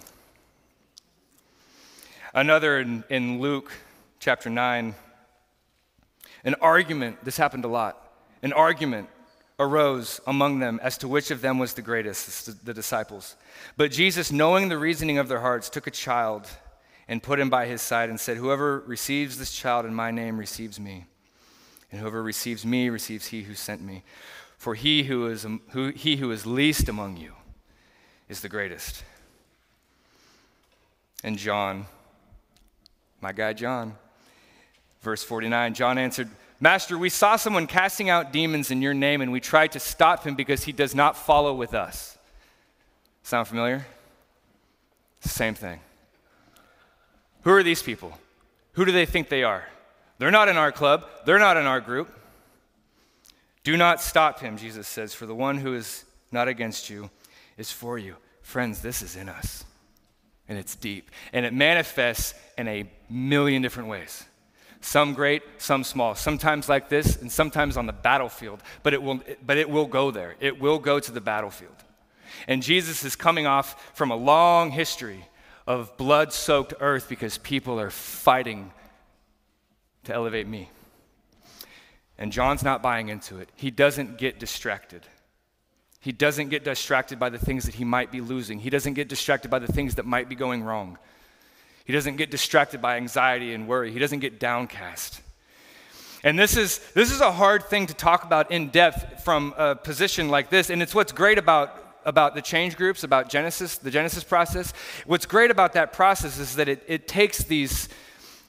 [2.34, 3.72] Another in, in Luke
[4.20, 4.94] chapter 9,
[6.44, 8.06] an argument, this happened a lot
[8.42, 9.10] an argument
[9.60, 13.36] arose among them as to which of them was the greatest, the disciples.
[13.76, 16.48] But Jesus, knowing the reasoning of their hearts, took a child
[17.08, 20.38] and put him by his side and said, Whoever receives this child in my name
[20.38, 21.06] receives me,
[21.92, 24.04] and whoever receives me receives he who sent me.
[24.58, 27.34] For he who is, who, he who is least among you
[28.28, 29.04] is the greatest.
[31.24, 31.86] And John,
[33.22, 33.96] my guy John,
[35.02, 39.32] verse 49, John answered, Master, we saw someone casting out demons in your name, and
[39.32, 42.18] we tried to stop him because he does not follow with us.
[43.24, 43.86] Sound familiar?
[45.22, 45.80] Same thing.
[47.44, 48.14] Who are these people?
[48.74, 49.66] Who do they think they are?
[50.20, 52.10] They're not in our club, they're not in our group.
[53.64, 57.10] Do not stop him, Jesus says, for the one who is not against you
[57.58, 58.16] is for you.
[58.42, 59.66] Friends, this is in us,
[60.48, 64.26] and it's deep, and it manifests in a million different ways
[64.82, 69.20] some great, some small, sometimes like this, and sometimes on the battlefield, but it will,
[69.46, 70.36] but it will go there.
[70.40, 71.76] It will go to the battlefield.
[72.48, 75.26] And Jesus is coming off from a long history
[75.68, 78.72] of blood soaked earth because people are fighting
[80.06, 80.70] to elevate me.
[82.18, 83.50] And John's not buying into it.
[83.56, 85.04] He doesn't get distracted.
[86.02, 88.60] He doesn't get distracted by the things that he might be losing.
[88.60, 90.98] He doesn't get distracted by the things that might be going wrong.
[91.86, 93.92] He doesn't get distracted by anxiety and worry.
[93.92, 95.22] He doesn't get downcast.
[96.24, 99.76] And this is, this is a hard thing to talk about in depth from a
[99.76, 100.70] position like this.
[100.70, 104.74] And it's what's great about, about the change groups, about Genesis, the Genesis process.
[105.06, 107.88] What's great about that process is that it, it takes these,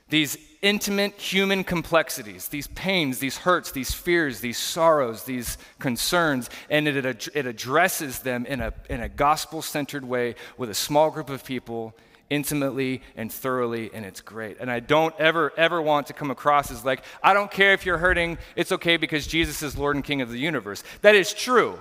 [0.08, 6.86] these intimate human complexities, these pains, these hurts, these fears, these sorrows, these concerns, and
[6.86, 11.30] it, it addresses them in a, in a gospel centered way with a small group
[11.30, 11.94] of people
[12.28, 14.58] intimately and thoroughly, and it's great.
[14.60, 17.84] And I don't ever, ever want to come across as like, I don't care if
[17.84, 20.84] you're hurting, it's okay because Jesus is Lord and King of the universe.
[21.00, 21.78] That is true.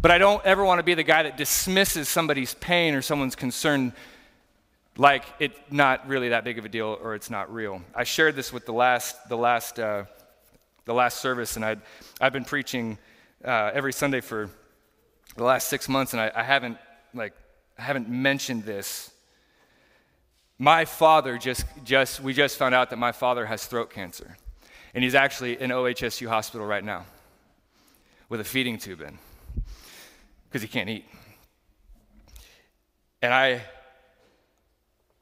[0.00, 3.36] But I don't ever want to be the guy that dismisses somebody's pain or someone's
[3.36, 3.92] concern
[4.96, 7.82] like it's not really that big of a deal or it's not real.
[7.94, 10.04] I shared this with the last, the last, uh,
[10.84, 11.76] the last service, and i
[12.20, 12.98] I've been preaching
[13.44, 14.48] uh, every Sunday for
[15.36, 16.78] the last six months, and I, I haven't
[17.12, 17.34] like
[17.78, 19.10] I haven't mentioned this.
[20.58, 24.36] My father just, just we just found out that my father has throat cancer,
[24.94, 27.04] and he's actually in OHSU hospital right now
[28.28, 29.18] with a feeding tube in
[30.48, 31.04] because he can't eat.
[33.20, 33.62] And I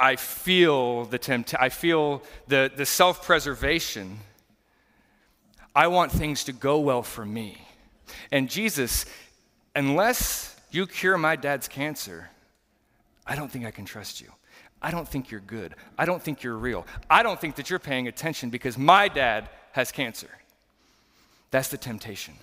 [0.04, 4.18] I feel the tempt- I feel the, the self-preservation.
[5.74, 7.66] I want things to go well for me.
[8.30, 9.06] And Jesus,
[9.74, 12.28] unless you cure my dad's cancer,
[13.26, 14.30] I don't think I can trust you.
[14.82, 15.74] I don't think you're good.
[15.96, 16.86] I don't think you're real.
[17.08, 20.28] I don't think that you're paying attention because my dad has cancer.
[21.50, 22.34] That's the temptation.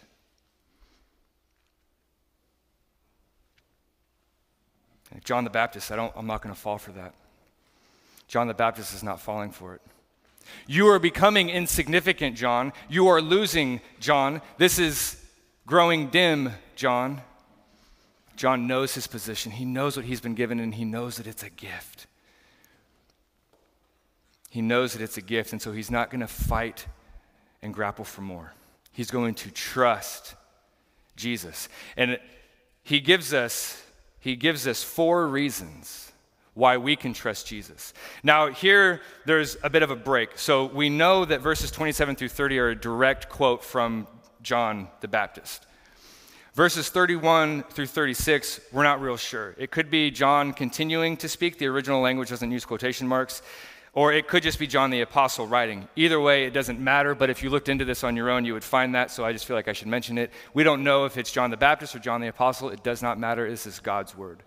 [5.24, 7.14] John the Baptist, I don't, I'm not going to fall for that.
[8.32, 9.82] John the Baptist is not falling for it.
[10.66, 12.72] You are becoming insignificant, John.
[12.88, 14.42] You are losing, John.
[14.58, 15.22] This is
[15.68, 17.24] growing dim, John.
[18.38, 19.52] John knows his position.
[19.52, 22.08] He knows what he's been given, and he knows that it's a gift.
[24.50, 26.86] He knows that it's a gift, and so he's not going to fight
[27.62, 28.54] and grapple for more.
[28.94, 30.36] He's going to trust
[31.18, 31.68] Jesus.
[31.98, 32.18] And
[32.82, 33.84] he gives us
[34.22, 36.11] he gives us four reasons
[36.54, 37.94] why we can trust Jesus.
[38.24, 40.38] Now, here there's a bit of a break.
[40.38, 44.08] So we know that verses 27 through 30 are a direct quote from
[44.42, 45.66] John the Baptist.
[46.54, 49.56] Verses 31 through 36, we're not real sure.
[49.58, 51.58] It could be John continuing to speak.
[51.58, 53.42] The original language doesn't use quotation marks.
[53.94, 55.86] Or it could just be John the Apostle writing.
[55.98, 58.54] Either way, it doesn't matter, but if you looked into this on your own, you
[58.54, 60.32] would find that, so I just feel like I should mention it.
[60.54, 62.70] We don't know if it's John the Baptist or John the Apostle.
[62.70, 63.50] It does not matter.
[63.50, 64.44] This is God's word.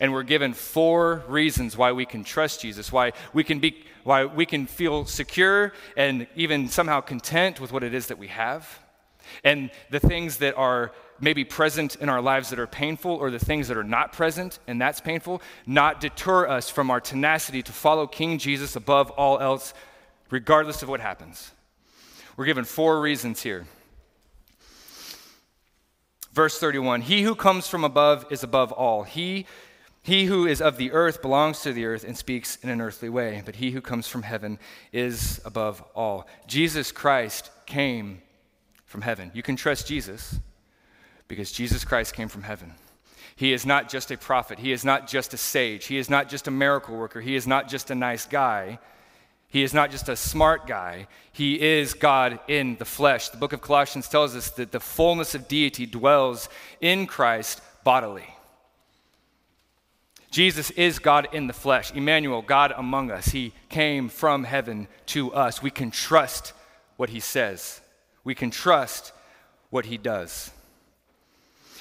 [0.00, 4.24] And we're given four reasons why we can trust Jesus, why we can, be, why
[4.24, 8.78] we can feel secure and even somehow content with what it is that we have.
[9.44, 13.38] And the things that are maybe present in our lives that are painful or the
[13.38, 17.72] things that are not present and that's painful not deter us from our tenacity to
[17.72, 19.74] follow King Jesus above all else,
[20.30, 21.50] regardless of what happens.
[22.36, 23.66] We're given four reasons here.
[26.32, 29.02] Verse 31 He who comes from above is above all.
[29.02, 29.46] He,
[30.02, 33.08] he who is of the earth belongs to the earth and speaks in an earthly
[33.08, 34.58] way, but he who comes from heaven
[34.92, 36.28] is above all.
[36.46, 38.22] Jesus Christ came
[38.86, 39.32] from heaven.
[39.34, 40.38] You can trust Jesus
[41.28, 42.72] because Jesus Christ came from heaven.
[43.36, 44.58] He is not just a prophet.
[44.58, 45.86] He is not just a sage.
[45.86, 47.20] He is not just a miracle worker.
[47.20, 48.80] He is not just a nice guy.
[49.46, 51.06] He is not just a smart guy.
[51.32, 53.28] He is God in the flesh.
[53.28, 56.48] The book of Colossians tells us that the fullness of deity dwells
[56.80, 58.26] in Christ bodily.
[60.30, 63.28] Jesus is God in the flesh, Emmanuel, God among us.
[63.28, 65.62] He came from heaven to us.
[65.62, 66.52] We can trust
[66.96, 67.80] what he says,
[68.24, 69.12] we can trust
[69.70, 70.50] what he does.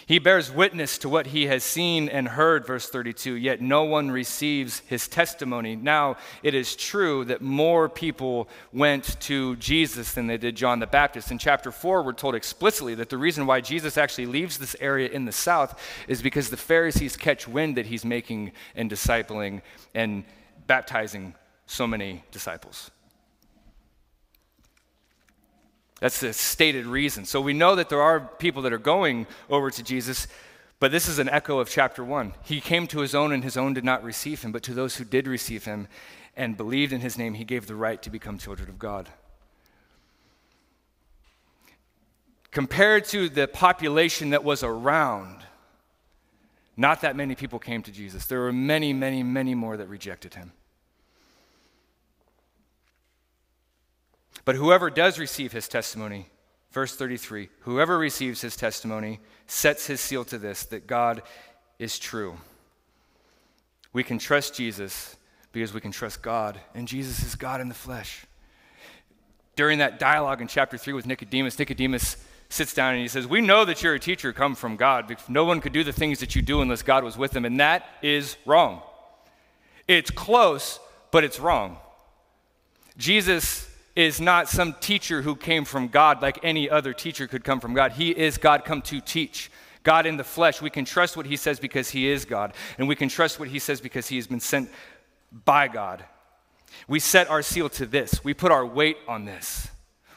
[0.08, 4.10] He bears witness to what he has seen and heard, verse 32, yet no one
[4.10, 5.76] receives his testimony.
[5.76, 10.88] Now, it is true that more people went to Jesus than they did John the
[10.88, 11.30] Baptist.
[11.30, 15.10] In chapter 4, we're told explicitly that the reason why Jesus actually leaves this area
[15.10, 19.62] in the south is because the Pharisees catch wind that he's making and discipling
[19.94, 20.24] and
[20.68, 22.92] baptizing so many disciples.
[26.00, 27.26] That's the stated reason.
[27.26, 30.28] So we know that there are people that are going over to Jesus,
[30.80, 32.34] but this is an echo of chapter 1.
[32.44, 34.98] He came to his own, and his own did not receive him, but to those
[34.98, 35.88] who did receive him
[36.36, 39.10] and believed in his name, he gave the right to become children of God.
[42.52, 45.44] Compared to the population that was around,
[46.76, 48.28] not that many people came to Jesus.
[48.28, 50.52] There were many, many, many more that rejected him.
[54.48, 56.30] But whoever does receive his testimony,
[56.72, 61.22] verse 33, whoever receives his testimony sets his seal to this that God
[61.80, 62.38] is true.
[63.92, 65.18] We can trust Jesus
[65.52, 68.26] because we can trust God, and Jesus is God in the flesh.
[69.58, 72.16] During that dialogue in chapter 3 with Nicodemus, Nicodemus
[72.48, 75.44] sits down and he says, We know that you're a teacher come from God, no
[75.44, 77.86] one could do the things that you do unless God was with them, and that
[78.02, 78.82] is wrong.
[79.90, 80.80] It's close,
[81.12, 81.76] but it's wrong.
[82.98, 83.67] Jesus
[83.98, 87.74] is not some teacher who came from God like any other teacher could come from
[87.74, 87.94] God.
[87.94, 89.50] He is God come to teach.
[89.82, 90.62] God in the flesh.
[90.62, 92.54] We can trust what he says because he is God.
[92.78, 94.70] And we can trust what he says because he has been sent
[95.46, 96.06] by God.
[96.88, 99.68] We set our seal to this, we put our weight on this.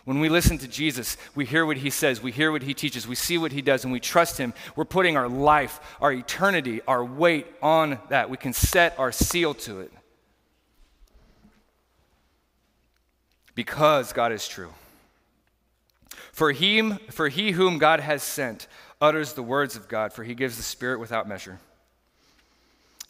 [0.05, 3.09] When we listen to Jesus, we hear what he says, we hear what he teaches,
[3.09, 4.53] we see what he does, and we trust him.
[4.77, 8.29] We're putting our life, our eternity, our weight on that.
[8.29, 9.93] We can set our seal to it.
[13.61, 14.73] Because God is true.
[16.33, 18.69] For he, for he whom God has sent
[19.03, 21.59] utters the words of God, for he gives the Spirit without measure.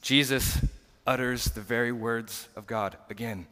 [0.02, 0.58] Jesus
[1.06, 2.96] utters the very words of God.
[3.08, 3.46] Again,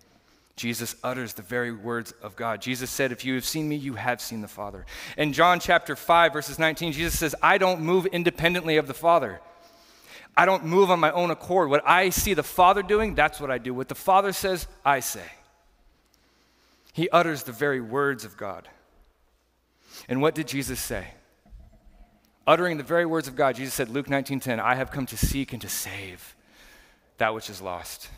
[0.57, 2.61] Jesus utters the very words of God.
[2.61, 4.85] Jesus said, If you have seen me, you have seen the Father.
[5.17, 9.41] In John chapter 5, verses 19, Jesus says, I don't move independently of the Father.
[10.37, 11.71] I don't move on my own accord.
[11.71, 13.73] What I see the Father doing, that's what I do.
[13.73, 15.23] What the Father says, I say.
[16.99, 18.69] He utters the very words of God.
[20.09, 21.13] And what did Jesus say?
[22.45, 25.53] Uttering the very words of God, Jesus said, Luke 19:10, I have come to seek
[25.53, 26.35] and to save
[27.19, 28.09] that which is lost.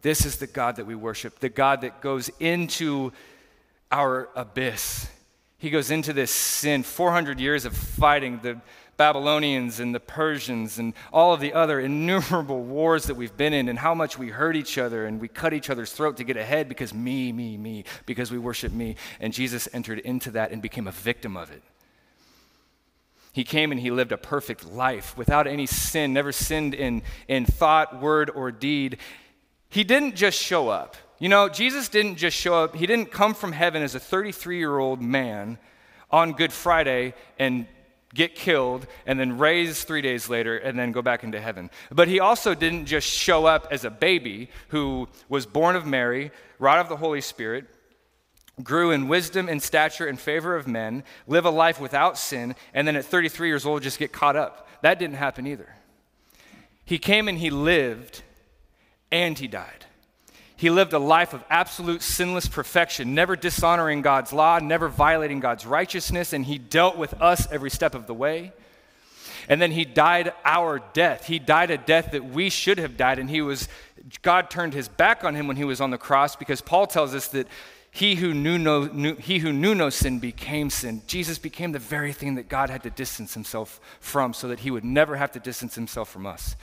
[0.00, 3.12] This is the God that we worship, the God that goes into
[3.90, 5.10] our abyss.
[5.58, 8.62] He goes into this sin, 400 years of fighting the
[8.96, 13.68] Babylonians and the Persians and all of the other innumerable wars that we've been in,
[13.68, 16.36] and how much we hurt each other and we cut each other's throat to get
[16.36, 18.96] ahead because me, me, me, because we worship me.
[19.20, 21.62] And Jesus entered into that and became a victim of it.
[23.32, 27.46] He came and he lived a perfect life without any sin, never sinned in, in
[27.46, 28.98] thought, word, or deed.
[29.70, 30.96] He didn't just show up.
[31.18, 34.58] You know, Jesus didn't just show up, he didn't come from heaven as a 33
[34.58, 35.56] year old man
[36.10, 37.66] on Good Friday and
[38.14, 41.70] get killed and then raise three days later and then go back into heaven.
[41.90, 46.30] But he also didn't just show up as a baby who was born of Mary,
[46.58, 47.66] wrought of the Holy Spirit,
[48.62, 52.86] grew in wisdom and stature and favor of men, live a life without sin, and
[52.86, 54.68] then at 33 years old just get caught up.
[54.82, 55.74] That didn't happen either.
[56.84, 58.22] He came and he lived
[59.10, 59.86] and he died.
[60.62, 65.66] He lived a life of absolute sinless perfection, never dishonoring God's law, never violating God's
[65.66, 68.52] righteousness, and he dealt with us every step of the way.
[69.48, 71.26] And then he died our death.
[71.26, 73.68] He died a death that we should have died, and he was
[74.22, 77.12] God turned his back on him when he was on the cross because Paul tells
[77.12, 77.48] us that
[77.90, 81.02] he who knew no, knew, he who knew no sin became sin.
[81.08, 84.70] Jesus became the very thing that God had to distance himself from so that he
[84.70, 86.54] would never have to distance himself from us.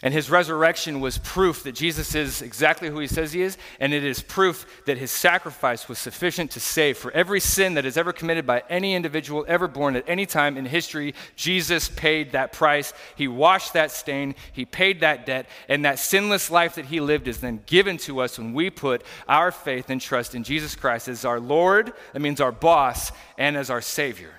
[0.00, 3.92] And his resurrection was proof that Jesus is exactly who he says he is, and
[3.92, 6.96] it is proof that his sacrifice was sufficient to save.
[6.96, 10.56] For every sin that is ever committed by any individual ever born at any time
[10.56, 12.92] in history, Jesus paid that price.
[13.16, 17.26] He washed that stain, he paid that debt, and that sinless life that he lived
[17.26, 21.08] is then given to us when we put our faith and trust in Jesus Christ
[21.08, 24.32] as our Lord, that means our boss, and as our Savior.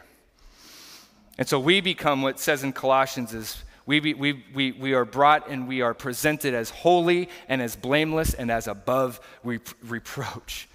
[1.37, 5.49] And so we become what says in Colossians is we, we, we, we are brought
[5.49, 10.69] and we are presented as holy and as blameless and as above reproach.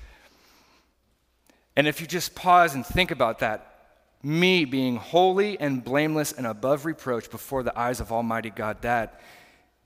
[1.76, 6.44] And if you just pause and think about that, me being holy and blameless and
[6.44, 9.20] above reproach before the eyes of Almighty God, that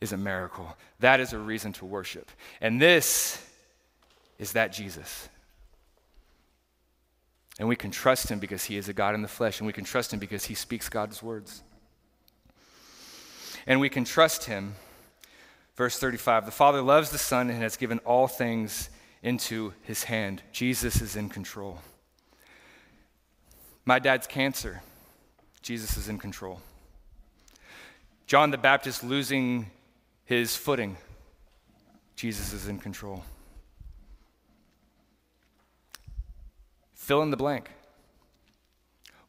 [0.00, 0.74] is a miracle.
[1.00, 2.30] That is a reason to worship.
[2.62, 3.46] And this
[4.38, 5.28] is that Jesus.
[7.58, 9.74] And we can trust him because he is a God in the flesh, and we
[9.74, 11.62] can trust him because he speaks God's words
[13.68, 14.74] and we can trust him.
[15.76, 18.90] Verse 35 The Father loves the Son and has given all things
[19.22, 20.42] into his hand.
[20.50, 21.78] Jesus is in control.
[23.84, 24.82] My dad's cancer,
[25.62, 26.60] Jesus is in control.
[28.26, 29.70] John the Baptist losing
[30.24, 30.96] his footing,
[32.16, 33.22] Jesus is in control.
[36.94, 37.70] Fill in the blank.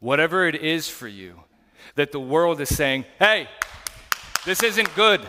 [0.00, 1.40] Whatever it is for you
[1.94, 3.48] that the world is saying, hey,
[4.44, 5.20] this isn't good.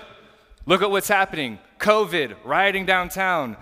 [0.66, 3.58] Look at what's happening COVID, rioting downtown.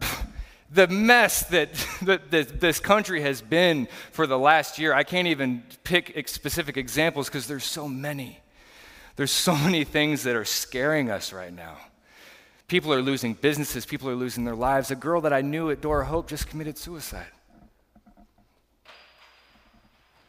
[0.70, 1.70] the mess that,
[2.02, 7.28] that, this country has been for the last year, I can't even pick specific examples
[7.28, 8.40] because there's so many.
[9.16, 11.78] There's so many things that are scaring us right now.
[12.68, 14.90] People are losing businesses, people are losing their lives.
[14.90, 17.26] A girl that I knew at Door Hope just committed suicide.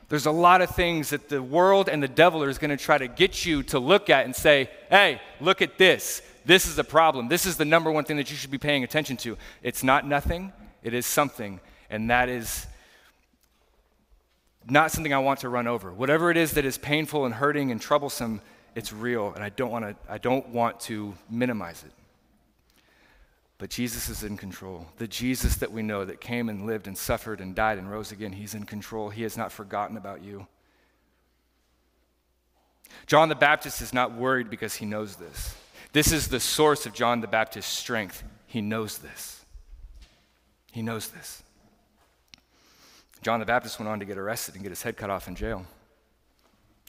[0.10, 2.98] There's a lot of things that the world and the devil is going to try
[2.98, 6.22] to get you to look at and say, hey, look at this.
[6.46, 7.28] This is a problem.
[7.28, 9.38] This is the number one thing that you should be paying attention to.
[9.64, 11.60] It's not nothing, it is something.
[11.90, 12.68] And that is
[14.70, 15.92] not something I want to run over.
[15.92, 18.42] Whatever it is that is painful and hurting and troublesome,
[18.76, 19.34] it's real.
[19.34, 21.92] And I don't, want to, I don't want to minimize it.
[23.58, 24.86] But Jesus is in control.
[24.98, 28.12] The Jesus that we know that came and lived and suffered and died and rose
[28.12, 29.10] again, he's in control.
[29.10, 30.48] He has not forgotten about you.
[33.08, 35.56] John the Baptist is not worried because he knows this.
[35.92, 38.24] This is the source of John the Baptist's strength.
[38.46, 39.44] He knows this.
[40.72, 41.42] He knows this.
[43.24, 45.36] John the Baptist went on to get arrested and get his head cut off in
[45.36, 45.66] jail.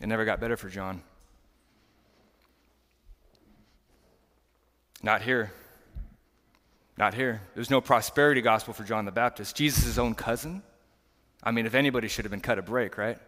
[0.02, 1.02] It never got better for John.
[5.02, 5.52] Not here.
[6.99, 7.40] Not here.
[7.55, 9.55] There's no prosperity gospel for John the Baptist.
[9.55, 10.64] Jesus' own cousin.
[11.44, 13.18] I mean, if anybody should have been cut a break, right?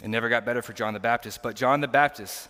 [0.00, 1.42] It never got better for John the Baptist.
[1.42, 2.48] But John the Baptist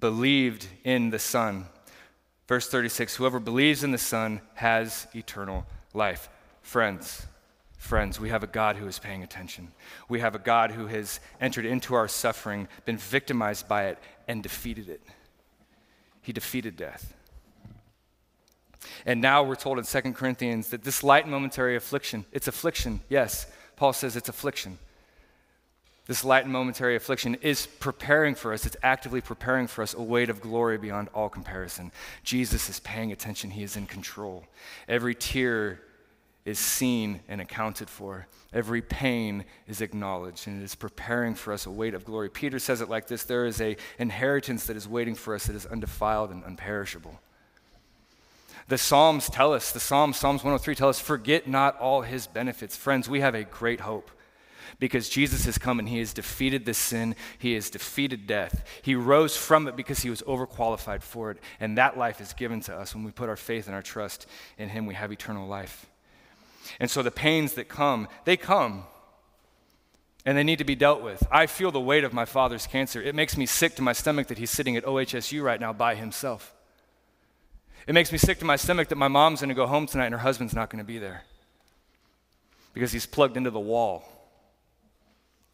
[0.00, 1.66] believed in the Son.
[2.48, 6.28] Verse 36 Whoever believes in the Son has eternal life.
[6.62, 7.26] Friends,
[7.76, 9.68] friends, we have a God who is paying attention.
[10.08, 14.42] We have a God who has entered into our suffering, been victimized by it, and
[14.42, 15.02] defeated it.
[16.22, 17.14] He defeated death.
[19.06, 23.00] And now we're told in 2 Corinthians that this light and momentary affliction, it's affliction,
[23.08, 23.46] yes.
[23.76, 24.78] Paul says it's affliction
[26.08, 30.02] this light and momentary affliction is preparing for us, it's actively preparing for us a
[30.02, 31.92] weight of glory beyond all comparison.
[32.24, 34.46] Jesus is paying attention, He is in control.
[34.88, 35.82] Every tear
[36.46, 41.66] is seen and accounted for, every pain is acknowledged, and it is preparing for us
[41.66, 42.30] a weight of glory.
[42.30, 45.56] Peter says it like this there is an inheritance that is waiting for us that
[45.56, 47.18] is undefiled and unperishable.
[48.68, 52.76] The Psalms tell us, the Psalms, Psalms 103 tell us, forget not all his benefits.
[52.76, 54.10] Friends, we have a great hope
[54.78, 57.16] because Jesus has come and he has defeated this sin.
[57.38, 58.64] He has defeated death.
[58.82, 61.38] He rose from it because he was overqualified for it.
[61.58, 64.26] And that life is given to us when we put our faith and our trust
[64.58, 64.84] in him.
[64.84, 65.86] We have eternal life.
[66.78, 68.84] And so the pains that come, they come.
[70.26, 71.26] And they need to be dealt with.
[71.30, 73.00] I feel the weight of my father's cancer.
[73.00, 75.94] It makes me sick to my stomach that he's sitting at OHSU right now by
[75.94, 76.54] himself.
[77.88, 80.04] It makes me sick to my stomach that my mom's going to go home tonight
[80.04, 81.22] and her husband's not going to be there
[82.74, 84.04] because he's plugged into the wall.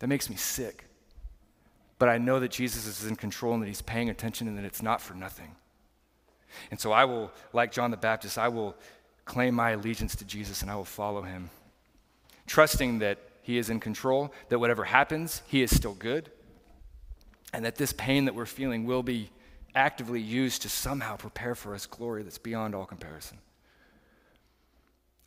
[0.01, 0.87] That makes me sick.
[1.97, 4.65] But I know that Jesus is in control and that he's paying attention and that
[4.65, 5.55] it's not for nothing.
[6.73, 8.75] And so I will, like John the Baptist, I will
[9.25, 11.51] claim my allegiance to Jesus and I will follow him,
[12.49, 16.33] trusting that he is in control, that whatever happens, he is still good,
[17.53, 19.31] and that this pain that we're feeling will be
[19.75, 23.39] actively used to somehow prepare for us glory that's beyond all comparison.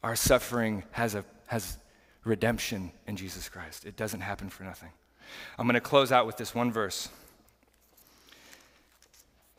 [0.04, 1.78] Our suffering has, a, has
[2.24, 3.86] redemption in Jesus Christ.
[3.86, 4.90] It doesn't happen for nothing.
[5.58, 7.10] I'm going to close out with this one verse.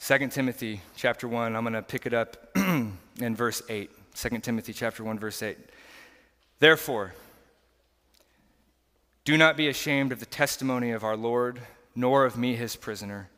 [0.01, 3.91] 2 Timothy chapter 1, I'm going to pick it up in verse 8.
[4.15, 5.59] 2 Timothy chapter 1 verse 8.
[6.61, 7.15] Therefore,
[9.25, 11.61] do not be ashamed of the testimony of our Lord,
[11.95, 13.29] nor of me his prisoner,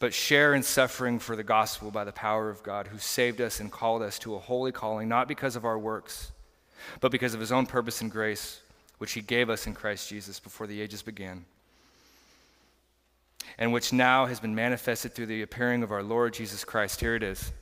[0.00, 3.60] but share in suffering for the gospel by the power of God who saved us
[3.60, 6.32] and called us to a holy calling, not because of our works,
[7.00, 8.62] but because of his own purpose and grace,
[8.96, 11.44] which he gave us in Christ Jesus before the ages began,
[13.58, 17.00] and which now has been manifested through the appearing of our Lord Jesus Christ.
[17.00, 17.52] Here it is.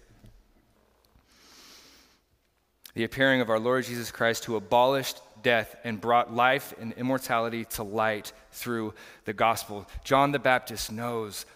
[2.95, 7.65] The appearing of our Lord Jesus Christ, who abolished death and brought life and immortality
[7.65, 9.87] to light through the gospel.
[10.05, 11.47] John the Baptist knows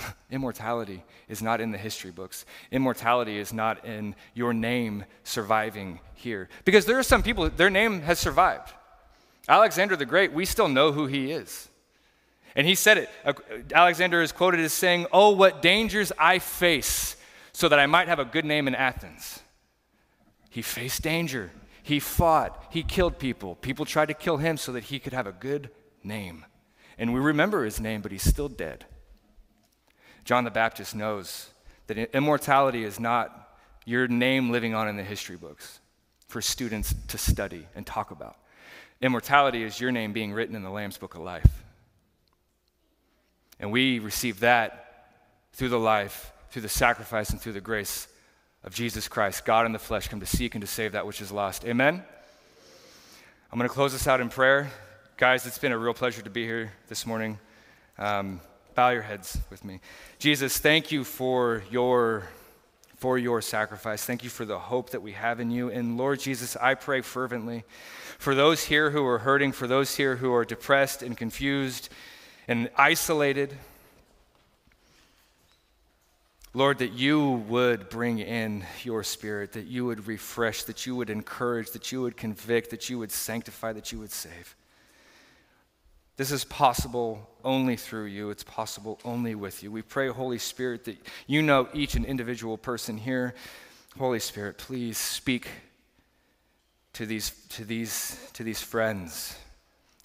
[0.30, 2.44] immortality is not in the history books.
[2.70, 6.48] Immortality is not in your name surviving here.
[6.64, 8.72] Because there are some people, their name has survived.
[9.48, 11.68] Alexander the Great, we still know who he is.
[12.54, 13.10] And he said it.
[13.72, 17.16] Alexander is quoted as saying, Oh, what dangers I face
[17.52, 19.40] so that I might have a good name in Athens.
[20.48, 21.52] He faced danger.
[21.82, 22.66] He fought.
[22.70, 23.54] He killed people.
[23.56, 25.70] People tried to kill him so that he could have a good
[26.02, 26.44] name.
[26.98, 28.84] And we remember his name, but he's still dead.
[30.24, 31.50] John the Baptist knows
[31.86, 35.80] that immortality is not your name living on in the history books
[36.28, 38.36] for students to study and talk about.
[39.00, 41.64] Immortality is your name being written in the Lamb's Book of Life.
[43.58, 45.08] And we receive that
[45.52, 48.06] through the life, through the sacrifice, and through the grace
[48.62, 51.20] of Jesus Christ, God in the flesh, come to seek and to save that which
[51.20, 51.64] is lost.
[51.64, 52.02] Amen?
[53.50, 54.70] I'm going to close this out in prayer.
[55.16, 57.38] Guys, it's been a real pleasure to be here this morning.
[57.98, 58.40] Um,
[58.74, 59.80] bow your heads with me.
[60.18, 62.28] Jesus, thank you for your
[63.00, 64.04] for your sacrifice.
[64.04, 65.70] Thank you for the hope that we have in you.
[65.70, 67.64] And Lord Jesus, I pray fervently
[68.18, 71.88] for those here who are hurting, for those here who are depressed and confused
[72.46, 73.56] and isolated.
[76.52, 81.08] Lord, that you would bring in your spirit, that you would refresh, that you would
[81.08, 84.54] encourage, that you would convict, that you would sanctify, that you would save.
[86.20, 88.28] This is possible only through you.
[88.28, 89.72] It's possible only with you.
[89.72, 93.34] We pray, Holy Spirit, that you know each and individual person here.
[93.98, 95.48] Holy Spirit, please speak
[96.92, 99.34] to these, to these, to these friends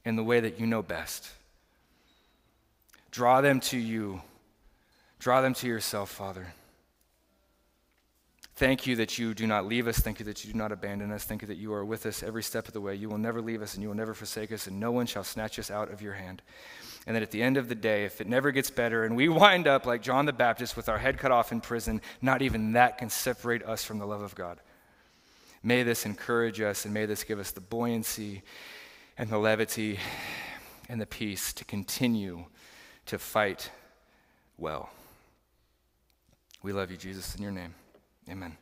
[0.05, 1.29] in the way that you know best.
[3.11, 4.21] Draw them to you.
[5.19, 6.47] Draw them to yourself, Father.
[8.55, 9.99] Thank you that you do not leave us.
[9.99, 11.25] Thank you that you do not abandon us.
[11.25, 12.95] Thank you that you are with us every step of the way.
[12.95, 15.25] You will never leave us and you will never forsake us, and no one shall
[15.25, 16.41] snatch us out of your hand.
[17.05, 19.27] And that at the end of the day, if it never gets better and we
[19.27, 22.71] wind up like John the Baptist with our head cut off in prison, not even
[22.73, 24.59] that can separate us from the love of God.
[25.61, 28.41] May this encourage us and may this give us the buoyancy
[29.17, 29.99] and the levity
[30.87, 32.45] and the peace to continue
[33.07, 33.69] to fight
[34.57, 34.89] well.
[36.63, 37.75] We love you, Jesus, in your name.
[38.29, 38.57] Amen.